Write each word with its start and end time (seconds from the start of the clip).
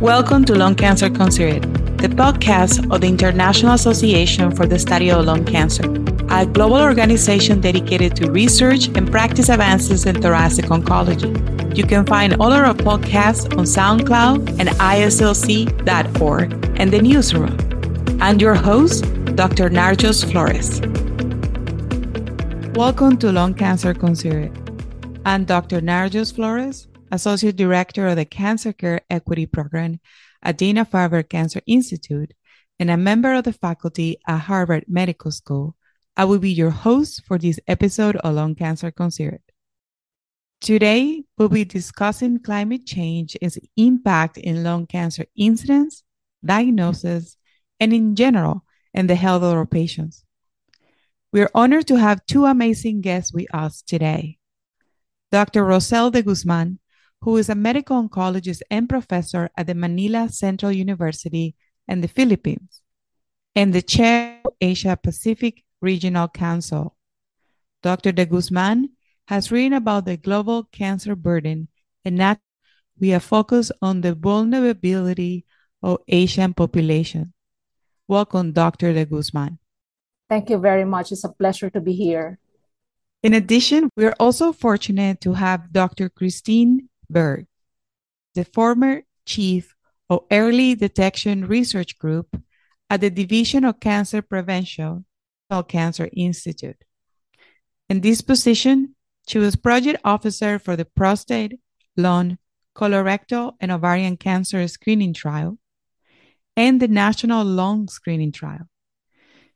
Welcome 0.00 0.46
to 0.46 0.54
Lung 0.54 0.76
Cancer 0.76 1.10
Considered, 1.10 1.64
the 1.98 2.08
podcast 2.08 2.90
of 2.90 3.02
the 3.02 3.06
International 3.06 3.74
Association 3.74 4.50
for 4.50 4.64
the 4.64 4.78
Study 4.78 5.10
of 5.10 5.26
Lung 5.26 5.44
Cancer, 5.44 5.84
a 6.30 6.46
global 6.46 6.80
organization 6.80 7.60
dedicated 7.60 8.16
to 8.16 8.30
research 8.30 8.88
and 8.96 9.10
practice 9.10 9.50
advances 9.50 10.06
in 10.06 10.22
thoracic 10.22 10.64
oncology. 10.70 11.76
You 11.76 11.84
can 11.84 12.06
find 12.06 12.32
all 12.40 12.50
our 12.50 12.72
podcasts 12.72 13.44
on 13.58 13.66
SoundCloud 13.66 14.58
and 14.58 14.70
IASLC.org 14.70 16.52
and 16.80 16.90
the 16.90 17.02
newsroom. 17.02 17.58
I'm 18.22 18.38
your 18.38 18.54
host, 18.54 19.04
Dr. 19.36 19.68
Narjust 19.68 20.24
Florez. 20.30 20.80
Welcome 22.74 23.18
to 23.18 23.30
Lung 23.30 23.52
Cancer 23.52 23.92
Considered. 23.92 24.50
I'm 25.26 25.44
Dr. 25.44 25.82
Narjust 25.82 26.36
Florez, 26.36 26.86
Associate 27.10 27.54
Director 27.54 28.06
of 28.08 28.16
the 28.16 28.24
Cancer 28.24 28.72
Care 28.72 29.02
Equity 29.10 29.46
Program 29.46 30.00
at 30.42 30.58
Dana 30.58 30.84
Farber 30.84 31.28
Cancer 31.28 31.60
Institute, 31.66 32.32
and 32.78 32.90
a 32.90 32.96
member 32.96 33.34
of 33.34 33.44
the 33.44 33.52
faculty 33.52 34.18
at 34.26 34.38
Harvard 34.40 34.84
Medical 34.88 35.30
School. 35.30 35.76
I 36.16 36.24
will 36.24 36.38
be 36.38 36.50
your 36.50 36.70
host 36.70 37.22
for 37.26 37.38
this 37.38 37.60
episode 37.66 38.16
of 38.16 38.34
Lung 38.34 38.54
Cancer 38.54 38.90
Considered. 38.90 39.42
Today, 40.60 41.24
we'll 41.38 41.48
be 41.48 41.64
discussing 41.64 42.38
climate 42.38 42.84
change, 42.84 43.36
its 43.40 43.58
impact 43.76 44.36
in 44.36 44.62
lung 44.62 44.86
cancer 44.86 45.24
incidence, 45.34 46.02
diagnosis, 46.44 47.36
and 47.78 47.94
in 47.94 48.14
general, 48.14 48.64
in 48.92 49.06
the 49.06 49.14
health 49.14 49.42
of 49.42 49.54
our 49.54 49.64
patients. 49.64 50.24
We 51.32 51.40
are 51.40 51.50
honored 51.54 51.86
to 51.88 51.96
have 51.96 52.26
two 52.26 52.44
amazing 52.44 53.00
guests 53.00 53.32
with 53.32 53.46
us 53.54 53.82
today. 53.82 54.38
Dr. 55.32 55.64
Roselle 55.64 56.10
de 56.10 56.22
Guzman 56.22 56.78
who 57.22 57.36
is 57.36 57.48
a 57.48 57.54
medical 57.54 58.02
oncologist 58.02 58.62
and 58.70 58.88
professor 58.88 59.50
at 59.56 59.66
the 59.66 59.74
Manila 59.74 60.28
Central 60.28 60.72
University 60.72 61.54
in 61.86 62.00
the 62.00 62.08
Philippines, 62.08 62.82
and 63.54 63.72
the 63.72 63.82
chair 63.82 64.40
of 64.44 64.52
Asia 64.60 64.98
Pacific 65.00 65.64
Regional 65.80 66.28
Council. 66.28 66.96
Dr. 67.82 68.12
De 68.12 68.26
Guzman 68.26 68.90
has 69.28 69.50
written 69.50 69.72
about 69.72 70.04
the 70.04 70.16
global 70.16 70.64
cancer 70.64 71.14
burden, 71.14 71.68
and 72.04 72.18
that 72.18 72.40
we 72.98 73.10
have 73.10 73.24
focused 73.24 73.72
on 73.80 74.00
the 74.00 74.14
vulnerability 74.14 75.44
of 75.82 75.98
Asian 76.08 76.52
population. 76.52 77.32
Welcome, 78.08 78.52
Dr. 78.52 78.92
De 78.92 79.04
Guzman. 79.04 79.58
Thank 80.28 80.50
you 80.50 80.58
very 80.58 80.84
much. 80.84 81.12
It's 81.12 81.24
a 81.24 81.28
pleasure 81.28 81.70
to 81.70 81.80
be 81.80 81.92
here. 81.92 82.38
In 83.22 83.34
addition, 83.34 83.90
we 83.96 84.04
are 84.06 84.14
also 84.20 84.52
fortunate 84.52 85.20
to 85.22 85.34
have 85.34 85.72
Dr. 85.72 86.08
Christine 86.08 86.89
Berg, 87.10 87.46
the 88.34 88.44
former 88.44 89.02
chief 89.26 89.74
of 90.08 90.24
Early 90.30 90.74
Detection 90.74 91.46
Research 91.46 91.98
Group 91.98 92.42
at 92.88 93.00
the 93.00 93.10
Division 93.10 93.64
of 93.64 93.80
Cancer 93.80 94.22
Prevention 94.22 95.04
Cancer 95.68 96.08
Institute. 96.12 96.84
In 97.88 98.00
this 98.00 98.20
position, 98.20 98.94
she 99.26 99.38
was 99.38 99.56
project 99.56 100.00
officer 100.04 100.58
for 100.58 100.76
the 100.76 100.84
prostate, 100.84 101.58
lung, 101.96 102.38
colorectal, 102.74 103.54
and 103.60 103.72
ovarian 103.72 104.16
cancer 104.16 104.66
screening 104.68 105.12
trial 105.12 105.58
and 106.56 106.80
the 106.80 106.88
National 106.88 107.44
Lung 107.44 107.88
Screening 107.88 108.32
Trial. 108.32 108.68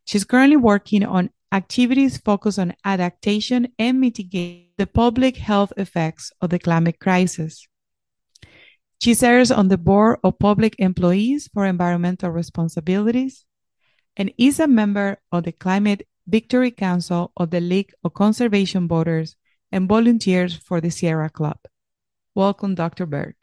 She's 0.05 0.25
currently 0.25 0.57
working 0.57 1.05
on 1.05 1.31
activities 1.55 2.19
focused 2.19 2.59
on 2.59 2.75
adaptation 2.85 3.69
and 3.79 4.01
mitigate 4.01 4.77
the 4.77 4.87
public 4.89 5.37
health 5.37 5.73
effects 5.77 6.33
of 6.41 6.51
the 6.51 6.59
climate 6.59 6.99
crisis. 6.99 7.69
She 9.01 9.15
serves 9.15 9.53
on 9.53 9.69
the 9.69 9.79
board 9.79 10.19
of 10.25 10.41
Public 10.41 10.75
Employees 10.79 11.49
for 11.55 11.65
Environmental 11.65 12.31
Responsibilities 12.31 13.45
and 14.17 14.33
is 14.37 14.59
a 14.59 14.67
member 14.67 15.19
of 15.31 15.45
the 15.45 15.53
Climate 15.53 16.09
Victory 16.27 16.73
Council 16.73 17.31
of 17.37 17.51
the 17.51 17.61
League 17.61 17.93
of 18.03 18.15
Conservation 18.15 18.89
Voters 18.89 19.37
and 19.71 19.89
volunteers 19.89 20.57
for 20.57 20.81
the 20.81 20.91
Sierra 20.91 21.31
Club. 21.31 21.59
Welcome, 22.35 22.75
Dr. 22.75 23.07
Berg. 23.07 23.37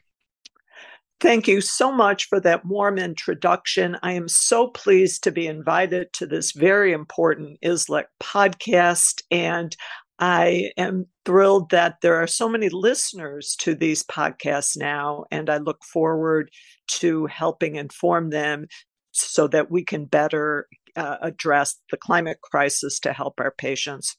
Thank 1.22 1.46
you 1.46 1.60
so 1.60 1.92
much 1.92 2.28
for 2.28 2.40
that 2.40 2.66
warm 2.66 2.98
introduction. 2.98 3.96
I 4.02 4.14
am 4.14 4.26
so 4.26 4.66
pleased 4.66 5.22
to 5.22 5.30
be 5.30 5.46
invited 5.46 6.12
to 6.14 6.26
this 6.26 6.50
very 6.50 6.92
important 6.92 7.60
IASLC 7.62 8.06
podcast. 8.20 9.22
And 9.30 9.76
I 10.18 10.72
am 10.76 11.06
thrilled 11.24 11.70
that 11.70 12.00
there 12.02 12.16
are 12.16 12.26
so 12.26 12.48
many 12.48 12.68
listeners 12.70 13.54
to 13.60 13.76
these 13.76 14.02
podcasts 14.02 14.76
now. 14.76 15.26
And 15.30 15.48
I 15.48 15.58
look 15.58 15.84
forward 15.84 16.50
to 16.98 17.26
helping 17.26 17.76
inform 17.76 18.30
them 18.30 18.66
so 19.12 19.46
that 19.46 19.70
we 19.70 19.84
can 19.84 20.06
better 20.06 20.66
uh, 20.96 21.18
address 21.22 21.76
the 21.92 21.98
climate 21.98 22.40
crisis 22.42 22.98
to 22.98 23.12
help 23.12 23.38
our 23.38 23.52
patients. 23.52 24.16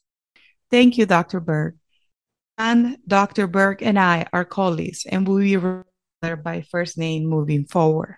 Thank 0.71 0.97
you, 0.97 1.05
Dr. 1.05 1.41
Berg. 1.41 1.75
And 2.57 2.97
Dr. 3.05 3.47
Berg 3.47 3.83
and 3.83 3.99
I 3.99 4.25
are 4.31 4.45
colleagues, 4.45 5.05
and 5.05 5.27
we 5.27 5.57
by 6.23 6.61
first 6.61 6.97
name 6.97 7.25
moving 7.25 7.65
forward. 7.65 8.15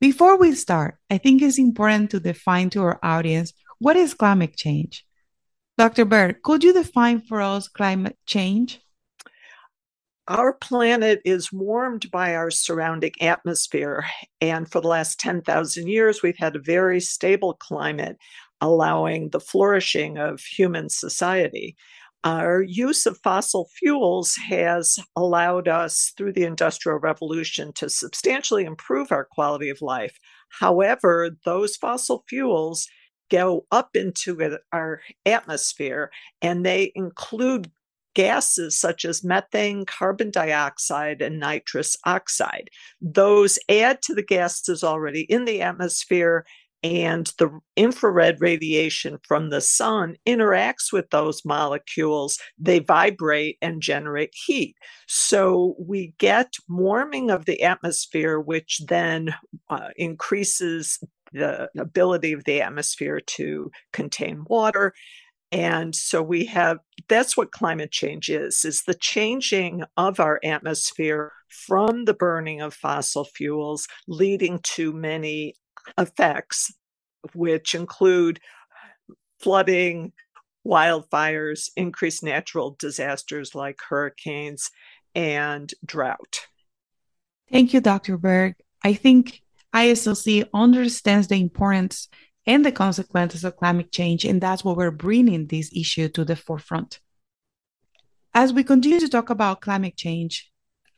Before 0.00 0.38
we 0.38 0.54
start, 0.54 0.96
I 1.10 1.18
think 1.18 1.42
it's 1.42 1.58
important 1.58 2.10
to 2.10 2.20
define 2.20 2.70
to 2.70 2.82
our 2.82 2.98
audience 3.02 3.52
what 3.78 3.96
is 3.96 4.14
climate 4.14 4.56
change. 4.56 5.04
Dr. 5.76 6.06
Berg, 6.06 6.42
could 6.42 6.64
you 6.64 6.72
define 6.72 7.20
for 7.20 7.42
us 7.42 7.68
climate 7.68 8.16
change? 8.26 8.80
Our 10.26 10.54
planet 10.54 11.20
is 11.24 11.52
warmed 11.52 12.10
by 12.10 12.34
our 12.34 12.50
surrounding 12.50 13.12
atmosphere. 13.20 14.06
And 14.40 14.70
for 14.70 14.80
the 14.80 14.88
last 14.88 15.18
10,000 15.20 15.86
years, 15.86 16.22
we've 16.22 16.38
had 16.38 16.56
a 16.56 16.60
very 16.60 17.00
stable 17.00 17.54
climate, 17.54 18.16
allowing 18.60 19.30
the 19.30 19.40
flourishing 19.40 20.18
of 20.18 20.40
human 20.40 20.88
society. 20.88 21.76
Our 22.22 22.60
use 22.62 23.06
of 23.06 23.18
fossil 23.22 23.70
fuels 23.78 24.36
has 24.36 24.98
allowed 25.16 25.68
us 25.68 26.12
through 26.16 26.34
the 26.34 26.44
Industrial 26.44 26.98
Revolution 26.98 27.72
to 27.74 27.88
substantially 27.88 28.64
improve 28.64 29.10
our 29.10 29.24
quality 29.24 29.70
of 29.70 29.80
life. 29.80 30.18
However, 30.50 31.30
those 31.46 31.76
fossil 31.76 32.24
fuels 32.28 32.86
go 33.30 33.64
up 33.70 33.96
into 33.96 34.58
our 34.72 35.00
atmosphere 35.24 36.10
and 36.42 36.66
they 36.66 36.92
include 36.94 37.70
gases 38.14 38.78
such 38.78 39.04
as 39.04 39.24
methane, 39.24 39.86
carbon 39.86 40.30
dioxide, 40.30 41.22
and 41.22 41.38
nitrous 41.38 41.96
oxide. 42.04 42.68
Those 43.00 43.58
add 43.68 44.02
to 44.02 44.14
the 44.14 44.22
gases 44.22 44.82
already 44.82 45.22
in 45.22 45.44
the 45.44 45.62
atmosphere 45.62 46.44
and 46.82 47.30
the 47.38 47.50
infrared 47.76 48.40
radiation 48.40 49.18
from 49.26 49.50
the 49.50 49.60
sun 49.60 50.16
interacts 50.26 50.92
with 50.92 51.10
those 51.10 51.44
molecules. 51.44 52.38
They 52.58 52.78
vibrate 52.78 53.58
and 53.60 53.82
generate 53.82 54.34
heat. 54.46 54.76
So 55.06 55.74
we 55.78 56.14
get 56.18 56.54
warming 56.68 57.30
of 57.30 57.44
the 57.44 57.62
atmosphere, 57.62 58.40
which 58.40 58.80
then 58.88 59.34
uh, 59.68 59.88
increases 59.96 60.98
the 61.32 61.68
ability 61.78 62.32
of 62.32 62.44
the 62.44 62.62
atmosphere 62.62 63.20
to 63.20 63.70
contain 63.92 64.44
water. 64.48 64.94
And 65.52 65.94
so 65.94 66.22
we 66.22 66.44
have 66.46 66.78
that's 67.08 67.36
what 67.36 67.50
climate 67.50 67.90
change 67.90 68.30
is 68.30 68.64
is 68.64 68.84
the 68.84 68.94
changing 68.94 69.82
of 69.96 70.20
our 70.20 70.38
atmosphere 70.44 71.32
from 71.48 72.04
the 72.04 72.14
burning 72.14 72.60
of 72.60 72.72
fossil 72.72 73.24
fuels 73.24 73.88
leading 74.06 74.60
to 74.62 74.92
many 74.92 75.54
effects, 75.98 76.72
which 77.34 77.74
include 77.74 78.40
flooding, 79.40 80.12
wildfires, 80.66 81.70
increased 81.76 82.22
natural 82.22 82.76
disasters 82.78 83.54
like 83.54 83.80
hurricanes, 83.88 84.70
and 85.14 85.72
drought. 85.84 86.46
Thank 87.50 87.74
you, 87.74 87.80
Dr. 87.80 88.16
Berg. 88.16 88.54
I 88.84 88.94
think 88.94 89.42
IASLC 89.74 90.48
understands 90.54 91.28
the 91.28 91.40
importance 91.40 92.08
and 92.46 92.64
the 92.64 92.72
consequences 92.72 93.44
of 93.44 93.56
climate 93.56 93.92
change, 93.92 94.24
and 94.24 94.40
that's 94.40 94.64
why 94.64 94.72
we're 94.72 94.90
bringing 94.90 95.46
this 95.46 95.70
issue 95.74 96.08
to 96.10 96.24
the 96.24 96.36
forefront. 96.36 97.00
As 98.32 98.52
we 98.52 98.64
continue 98.64 99.00
to 99.00 99.08
talk 99.08 99.30
about 99.30 99.60
climate 99.60 99.96
change, 99.96 100.50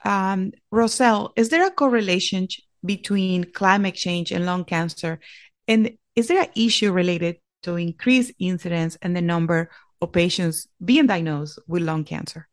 um, 0.05 0.52
Roselle, 0.70 1.32
is 1.37 1.49
there 1.49 1.67
a 1.67 1.70
correlation 1.70 2.49
between 2.84 3.44
climate 3.44 3.94
change 3.94 4.32
and 4.32 4.46
lung 4.46 4.64
cancer? 4.64 5.20
And 5.69 5.96
is 6.17 6.29
there 6.29 6.43
an 6.43 6.50
issue 6.55 6.93
related 6.93 7.37
to 7.62 7.76
increased 7.76 8.32
incidence 8.38 8.99
and 9.02 9.17
the 9.17 9.23
number 9.23 9.70
of 10.00 10.12
patients 10.12 10.69
being 10.84 11.06
diagnosed 11.06 11.58
with 11.67 11.82
lung 11.82 12.05
cancer? 12.05 12.49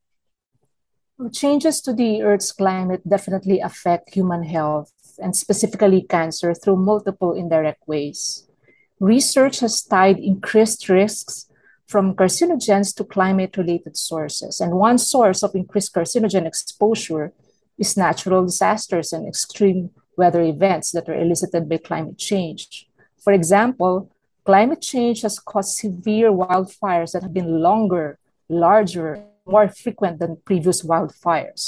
Changes 1.34 1.82
to 1.82 1.94
the 1.94 2.22
Earth's 2.22 2.54
climate 2.54 3.02
definitely 3.08 3.60
affect 3.60 4.14
human 4.14 4.44
health 4.44 4.94
and 5.22 5.36
specifically 5.36 6.02
cancer 6.04 6.54
through 6.54 6.78
multiple 6.78 7.34
indirect 7.34 7.86
ways. 7.88 8.48
Research 9.00 9.60
has 9.60 9.82
tied 9.82 10.18
increased 10.20 10.88
risks 10.88 11.50
from 11.88 12.16
carcinogens 12.16 12.96
to 12.96 13.04
climate 13.04 13.58
related 13.58 13.98
sources. 13.98 14.62
And 14.62 14.74
one 14.74 14.98
source 14.98 15.44
of 15.44 15.56
increased 15.56 15.94
carcinogen 15.94 16.46
exposure 16.46 17.34
is 17.78 17.98
natural 17.98 18.46
disasters 18.46 19.12
and 19.12 19.28
extreme 19.28 19.90
weather 20.20 20.44
events 20.44 20.92
that 20.92 21.08
are 21.10 21.20
elicited 21.26 21.64
by 21.70 21.78
climate 21.78 22.20
change. 22.20 22.88
For 23.24 23.32
example, 23.34 24.12
climate 24.44 24.82
change 24.82 25.22
has 25.24 25.40
caused 25.40 25.78
severe 25.78 26.30
wildfires 26.32 27.12
that 27.14 27.24
have 27.24 27.34
been 27.34 27.62
longer, 27.68 28.20
larger, 28.50 29.24
more 29.46 29.70
frequent 29.70 30.20
than 30.20 30.44
previous 30.50 30.84
wildfires. 30.84 31.64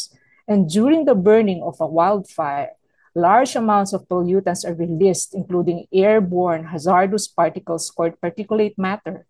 And 0.47 0.69
during 0.69 1.05
the 1.05 1.15
burning 1.15 1.63
of 1.63 1.79
a 1.79 1.87
wildfire, 1.87 2.71
large 3.15 3.55
amounts 3.55 3.93
of 3.93 4.07
pollutants 4.07 4.65
are 4.67 4.75
released, 4.75 5.33
including 5.33 5.87
airborne 5.93 6.65
hazardous 6.65 7.27
particles 7.27 7.89
called 7.89 8.19
particulate 8.23 8.75
matter. 8.77 9.25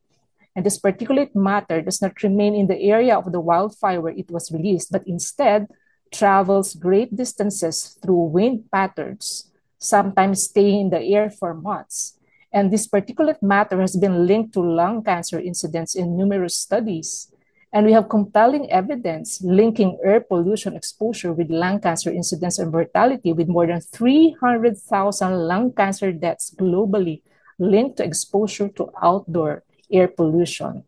And 0.56 0.66
this 0.66 0.80
particulate 0.80 1.34
matter 1.36 1.82
does 1.82 2.02
not 2.02 2.24
remain 2.24 2.54
in 2.56 2.68
the 2.68 2.82
area 2.82 3.16
of 3.18 3.32
the 3.32 3.40
wildfire 3.40 4.02
where 4.02 4.18
it 4.18 4.30
was 4.30 4.52
released, 4.52 4.92
but 4.92 5.08
instead 5.08 5.68
travels 6.12 6.76
great 6.76 7.16
distances 7.16 7.98
through 8.02 8.36
wind 8.36 8.70
patterns, 8.72 9.52
sometimes 9.80 10.44
staying 10.44 10.82
in 10.82 10.90
the 10.90 11.02
air 11.02 11.30
for 11.30 11.54
months. 11.54 12.18
And 12.54 12.70
this 12.70 12.88
particulate 12.88 13.42
matter 13.42 13.80
has 13.80 13.96
been 13.96 14.28
linked 14.28 14.54
to 14.54 14.62
lung 14.62 15.04
cancer 15.04 15.40
incidents 15.40 15.96
in 15.96 16.18
numerous 16.18 16.58
studies. 16.58 17.32
And 17.74 17.86
we 17.86 17.94
have 17.94 18.10
compelling 18.10 18.70
evidence 18.70 19.42
linking 19.42 19.98
air 20.04 20.20
pollution 20.20 20.76
exposure 20.76 21.32
with 21.32 21.50
lung 21.50 21.80
cancer 21.80 22.12
incidence 22.12 22.60
and 22.60 22.70
mortality, 22.70 23.32
with 23.32 23.48
more 23.48 23.66
than 23.66 23.80
300,000 23.80 25.48
lung 25.48 25.72
cancer 25.72 26.12
deaths 26.12 26.54
globally 26.60 27.22
linked 27.58 27.98
to 27.98 28.04
exposure 28.04 28.68
to 28.68 28.92
outdoor 29.02 29.64
air 29.90 30.10
pollution. 30.10 30.84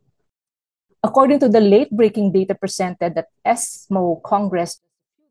According 1.02 1.40
to 1.40 1.50
the 1.50 1.62
late 1.62 1.92
breaking 1.92 2.32
data 2.32 2.56
presented 2.56 3.18
at 3.18 3.28
ESMO 3.46 4.22
Congress, 4.24 4.82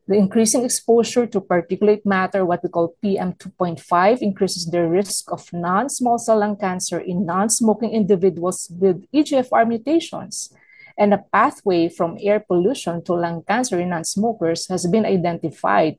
the 0.09 0.17
increasing 0.17 0.65
exposure 0.65 1.27
to 1.27 1.41
particulate 1.41 2.05
matter, 2.05 2.45
what 2.45 2.63
we 2.63 2.69
call 2.69 2.97
PM2.5, 3.05 4.19
increases 4.19 4.67
the 4.67 4.87
risk 4.87 5.31
of 5.31 5.53
non 5.53 5.89
small 5.89 6.19
cell 6.19 6.39
lung 6.39 6.57
cancer 6.57 6.99
in 6.99 7.25
non 7.25 7.49
smoking 7.49 7.93
individuals 7.93 8.71
with 8.79 9.07
EGFR 9.13 9.67
mutations 9.67 10.53
and 10.99 11.15
a 11.15 11.25
pathway 11.33 11.89
from 11.89 12.19
air 12.21 12.41
pollution 12.41 13.03
to 13.05 13.15
lung 13.15 13.43
cancer 13.43 13.81
in 13.81 13.91
non-smokers 13.91 14.69
has 14.69 14.87
been 14.87 15.07
identified 15.07 15.97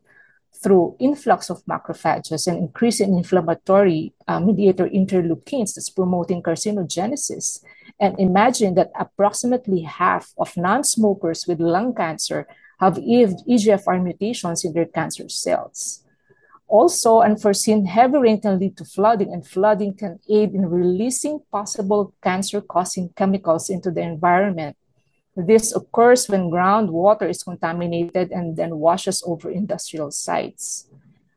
through 0.61 0.95
influx 1.00 1.50
of 1.50 1.65
macrophages 1.65 2.47
and 2.47 2.57
increase 2.57 3.00
in 3.00 3.17
inflammatory 3.17 4.13
uh, 4.27 4.39
mediator 4.39 4.88
interleukins 4.88 5.73
that's 5.73 5.89
promoting 5.89 6.41
carcinogenesis. 6.41 7.63
And 8.00 8.17
imagine 8.19 8.75
that 8.75 8.91
approximately 8.97 9.81
half 9.81 10.31
of 10.38 10.55
non-smokers 10.55 11.47
with 11.47 11.59
lung 11.59 11.94
cancer 11.95 12.47
have 12.80 12.96
EGFR 12.96 14.04
mutations 14.04 14.66
in 14.66 14.74
their 14.74 14.86
cancer 14.86 15.30
cells. 15.30 16.04
Also, 16.68 17.22
unforeseen 17.22 17.86
heavy 17.86 18.18
rain 18.18 18.42
can 18.42 18.60
lead 18.60 18.75
to 18.78 18.86
flooding, 18.86 19.31
and 19.34 19.46
flooding 19.46 19.94
can 19.94 20.20
aid 20.30 20.54
in 20.54 20.66
releasing 20.66 21.40
possible 21.52 22.14
cancer 22.24 22.62
causing 22.62 23.10
chemicals 23.16 23.70
into 23.70 23.92
the 23.92 24.02
environment 24.02 24.75
this 25.36 25.75
occurs 25.75 26.30
when 26.30 26.52
groundwater 26.52 27.28
is 27.30 27.42
contaminated 27.42 28.31
and 28.31 28.56
then 28.56 28.78
washes 28.78 29.24
over 29.25 29.50
industrial 29.50 30.12
sites. 30.12 30.88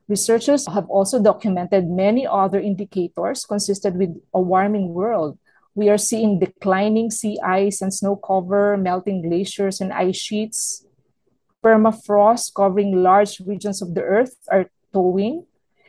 Researchers 0.07 0.67
have 0.67 0.87
also 0.89 1.21
documented 1.21 1.89
many 1.89 2.25
other 2.25 2.59
indicators 2.59 3.45
consistent 3.45 3.97
with 3.97 4.15
a 4.33 4.39
warming 4.39 4.93
world. 4.93 5.37
We 5.73 5.89
are 5.89 5.97
seeing 5.97 6.39
declining 6.39 7.11
sea 7.11 7.39
ice 7.43 7.81
and 7.81 7.93
snow 7.93 8.15
cover, 8.15 8.77
melting 8.77 9.21
glaciers 9.21 9.81
and 9.81 9.91
ice 9.91 10.17
sheets. 10.17 10.85
Permafrost 11.67 12.53
covering 12.55 13.03
large 13.03 13.41
regions 13.41 13.81
of 13.81 13.93
the 13.93 13.99
earth 13.99 14.39
are 14.49 14.71
thawing, 14.93 15.45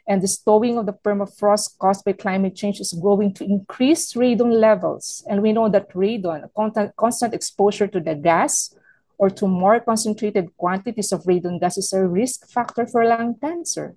and 0.09 0.21
the 0.21 0.27
stowing 0.27 0.77
of 0.77 0.87
the 0.87 0.93
permafrost 0.93 1.79
caused 1.79 2.05
by 2.05 2.15
climate 2.15 2.57
change 2.57 2.81
is 2.81 2.93
going 2.93 3.33
to 3.35 3.45
increase 3.45 4.15
radon 4.15 4.51
levels. 4.59 5.23
And 5.31 5.41
we 5.41 5.53
know 5.53 5.69
that 5.69 5.95
radon, 5.95 6.51
constant 6.97 7.33
exposure 7.33 7.87
to 7.87 8.01
the 8.01 8.17
gas 8.17 8.75
or 9.19 9.31
to 9.31 9.47
more 9.47 9.79
concentrated 9.79 10.51
quantities 10.57 11.13
of 11.13 11.23
radon 11.23 11.61
gas 11.61 11.79
is 11.79 11.93
a 11.93 12.03
risk 12.03 12.49
factor 12.51 12.85
for 12.85 13.05
lung 13.05 13.37
cancer. 13.39 13.95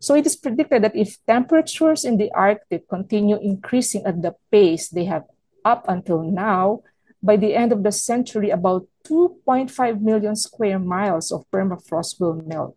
So 0.00 0.14
it 0.14 0.24
is 0.24 0.36
predicted 0.36 0.82
that 0.84 0.96
if 0.96 1.18
temperatures 1.26 2.06
in 2.06 2.16
the 2.16 2.32
Arctic 2.32 2.88
continue 2.88 3.36
increasing 3.36 4.06
at 4.06 4.22
the 4.22 4.34
pace 4.50 4.88
they 4.88 5.04
have 5.04 5.24
up 5.62 5.84
until 5.88 6.22
now, 6.22 6.80
by 7.22 7.36
the 7.36 7.54
end 7.54 7.72
of 7.72 7.82
the 7.82 7.92
century, 7.92 8.50
about 8.50 8.86
2.5 9.06 10.00
million 10.00 10.36
square 10.36 10.78
miles 10.78 11.32
of 11.32 11.44
permafrost 11.50 12.20
will 12.20 12.42
melt 12.46 12.76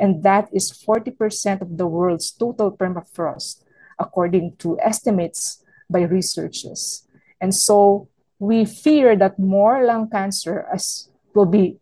and 0.00 0.22
that 0.22 0.48
is 0.52 0.72
40% 0.72 1.60
of 1.60 1.76
the 1.76 1.86
world's 1.86 2.32
total 2.32 2.72
permafrost, 2.72 3.62
according 3.98 4.56
to 4.56 4.80
estimates 4.80 5.62
by 5.90 6.00
researchers. 6.00 7.06
And 7.40 7.54
so 7.54 8.08
we 8.38 8.64
fear 8.64 9.14
that 9.16 9.38
more 9.38 9.84
lung 9.84 10.08
cancer 10.08 10.66
as 10.72 11.10
will 11.34 11.46
be 11.46 11.76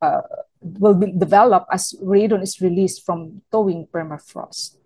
uh, 0.00 0.22
will 0.60 0.94
be 0.94 1.12
developed 1.12 1.66
as 1.72 1.94
radon 2.02 2.42
is 2.42 2.60
released 2.60 3.04
from 3.04 3.42
thawing 3.50 3.86
permafrost. 3.92 4.76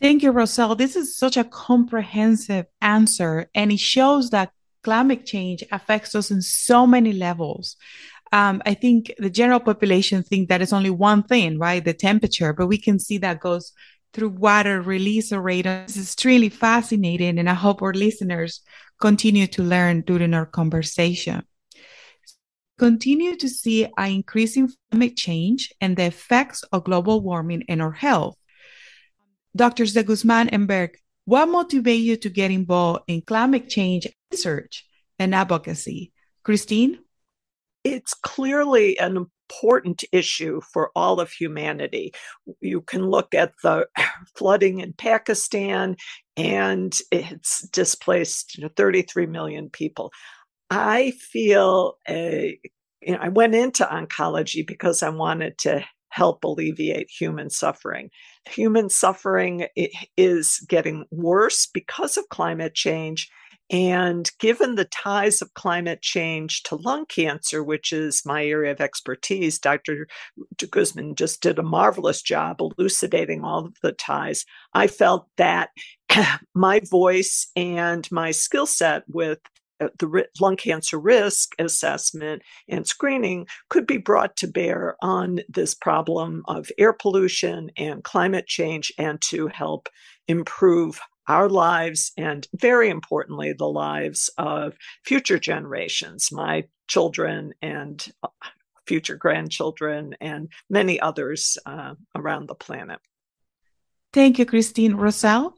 Thank 0.00 0.22
you, 0.22 0.30
Roselle. 0.30 0.74
This 0.74 0.96
is 0.96 1.16
such 1.16 1.36
a 1.36 1.44
comprehensive 1.44 2.66
answer, 2.80 3.50
and 3.54 3.72
it 3.72 3.80
shows 3.80 4.30
that 4.30 4.52
climate 4.84 5.26
change 5.26 5.64
affects 5.72 6.14
us 6.14 6.30
in 6.30 6.40
so 6.42 6.86
many 6.86 7.12
levels 7.12 7.76
um, 8.34 8.62
I 8.66 8.74
think 8.74 9.14
the 9.16 9.30
general 9.30 9.60
population 9.60 10.24
think 10.24 10.48
that 10.48 10.60
it's 10.60 10.72
only 10.72 10.90
one 10.90 11.22
thing, 11.22 11.56
right? 11.56 11.84
The 11.84 11.94
temperature, 11.94 12.52
but 12.52 12.66
we 12.66 12.78
can 12.78 12.98
see 12.98 13.18
that 13.18 13.38
goes 13.38 13.72
through 14.12 14.30
water 14.30 14.82
release 14.82 15.30
rate. 15.30 15.62
This 15.62 15.96
is 15.96 16.16
really 16.24 16.48
fascinating, 16.48 17.38
and 17.38 17.48
I 17.48 17.54
hope 17.54 17.80
our 17.80 17.92
listeners 17.92 18.60
continue 19.00 19.46
to 19.48 19.62
learn 19.62 20.00
during 20.00 20.34
our 20.34 20.46
conversation. 20.46 21.44
Continue 22.76 23.36
to 23.36 23.48
see 23.48 23.84
an 23.84 24.10
increasing 24.10 24.68
climate 24.90 25.16
change 25.16 25.72
and 25.80 25.96
the 25.96 26.06
effects 26.06 26.64
of 26.72 26.82
global 26.82 27.20
warming 27.20 27.62
in 27.68 27.80
our 27.80 27.92
health. 27.92 28.36
Doctors 29.54 29.92
de 29.92 30.02
Guzman 30.02 30.48
and 30.48 30.66
Berg, 30.66 30.96
what 31.24 31.46
motivated 31.46 32.04
you 32.04 32.16
to 32.16 32.30
get 32.30 32.50
involved 32.50 33.04
in 33.06 33.22
climate 33.22 33.68
change 33.68 34.08
research 34.34 34.86
and 35.18 35.34
advocacy? 35.34 36.12
Christine? 36.42 36.98
it's 37.84 38.14
clearly 38.14 38.98
an 38.98 39.16
important 39.18 40.04
issue 40.10 40.60
for 40.72 40.90
all 40.96 41.20
of 41.20 41.30
humanity. 41.30 42.12
You 42.60 42.80
can 42.80 43.06
look 43.06 43.34
at 43.34 43.52
the 43.62 43.86
flooding 44.36 44.80
in 44.80 44.94
Pakistan, 44.94 45.96
and 46.36 46.98
it's 47.12 47.68
displaced 47.68 48.56
you 48.56 48.64
know, 48.64 48.70
33 48.74 49.26
million 49.26 49.68
people. 49.68 50.10
I 50.70 51.12
feel 51.12 51.98
a, 52.08 52.58
you 53.02 53.12
know, 53.12 53.18
I 53.20 53.28
went 53.28 53.54
into 53.54 53.84
oncology 53.84 54.66
because 54.66 55.02
I 55.02 55.10
wanted 55.10 55.58
to 55.58 55.84
help 56.08 56.42
alleviate 56.42 57.10
human 57.10 57.50
suffering. 57.50 58.08
Human 58.48 58.88
suffering 58.88 59.66
is 60.16 60.64
getting 60.68 61.04
worse 61.10 61.66
because 61.66 62.16
of 62.16 62.28
climate 62.30 62.74
change 62.74 63.28
and 63.70 64.30
given 64.38 64.74
the 64.74 64.84
ties 64.84 65.40
of 65.40 65.54
climate 65.54 66.02
change 66.02 66.62
to 66.64 66.76
lung 66.76 67.06
cancer, 67.06 67.62
which 67.62 67.92
is 67.92 68.26
my 68.26 68.44
area 68.44 68.72
of 68.72 68.80
expertise, 68.80 69.58
Dr. 69.58 70.06
Guzman 70.70 71.14
just 71.14 71.42
did 71.42 71.58
a 71.58 71.62
marvelous 71.62 72.20
job 72.20 72.60
elucidating 72.60 73.42
all 73.42 73.66
of 73.66 73.74
the 73.82 73.92
ties. 73.92 74.44
I 74.74 74.86
felt 74.86 75.28
that 75.38 75.70
my 76.54 76.80
voice 76.90 77.48
and 77.56 78.10
my 78.12 78.32
skill 78.32 78.66
set 78.66 79.04
with 79.08 79.38
uh, 79.80 79.88
the 79.98 80.26
lung 80.40 80.56
cancer 80.56 80.98
risk 80.98 81.52
assessment 81.58 82.42
and 82.68 82.86
screening 82.86 83.46
could 83.70 83.86
be 83.86 83.96
brought 83.96 84.36
to 84.36 84.46
bear 84.46 84.96
on 85.02 85.40
this 85.48 85.74
problem 85.74 86.44
of 86.46 86.70
air 86.78 86.92
pollution 86.92 87.70
and 87.76 88.04
climate 88.04 88.46
change 88.46 88.92
and 88.98 89.20
to 89.20 89.48
help 89.48 89.88
improve 90.28 91.00
our 91.28 91.48
lives 91.48 92.12
and 92.16 92.46
very 92.54 92.88
importantly 92.90 93.52
the 93.52 93.68
lives 93.68 94.30
of 94.38 94.76
future 95.04 95.38
generations 95.38 96.30
my 96.32 96.64
children 96.86 97.54
and 97.62 98.12
uh, 98.22 98.28
future 98.86 99.16
grandchildren 99.16 100.14
and 100.20 100.48
many 100.68 101.00
others 101.00 101.56
uh, 101.64 101.94
around 102.14 102.48
the 102.48 102.54
planet. 102.54 102.98
Thank 104.12 104.38
you 104.38 104.46
christine. 104.46 104.94
Roselle? 104.94 105.56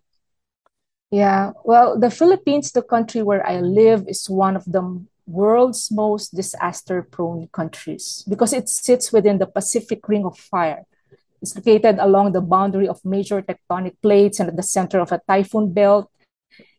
Yeah 1.11 1.53
well 1.65 1.99
the 1.99 2.11
philippines 2.11 2.73
the 2.73 2.83
country 2.83 3.23
where 3.23 3.47
i 3.47 3.61
live 3.61 4.09
is 4.09 4.29
one 4.29 4.57
of 4.57 4.65
the 4.65 4.83
world's 5.27 5.91
most 5.91 6.35
disaster 6.35 7.03
prone 7.03 7.49
countries 7.53 8.25
because 8.29 8.53
it 8.53 8.69
sits 8.69 9.13
within 9.13 9.39
the 9.39 9.47
pacific 9.47 10.09
ring 10.09 10.25
of 10.25 10.39
fire 10.39 10.85
it's 11.47 11.55
located 11.55 11.99
along 12.01 12.33
the 12.33 12.41
boundary 12.41 12.89
of 12.89 13.05
major 13.05 13.41
tectonic 13.41 13.95
plates 14.03 14.41
and 14.41 14.49
at 14.49 14.57
the 14.57 14.63
center 14.63 14.99
of 14.99 15.13
a 15.13 15.21
typhoon 15.29 15.73
belt. 15.73 16.11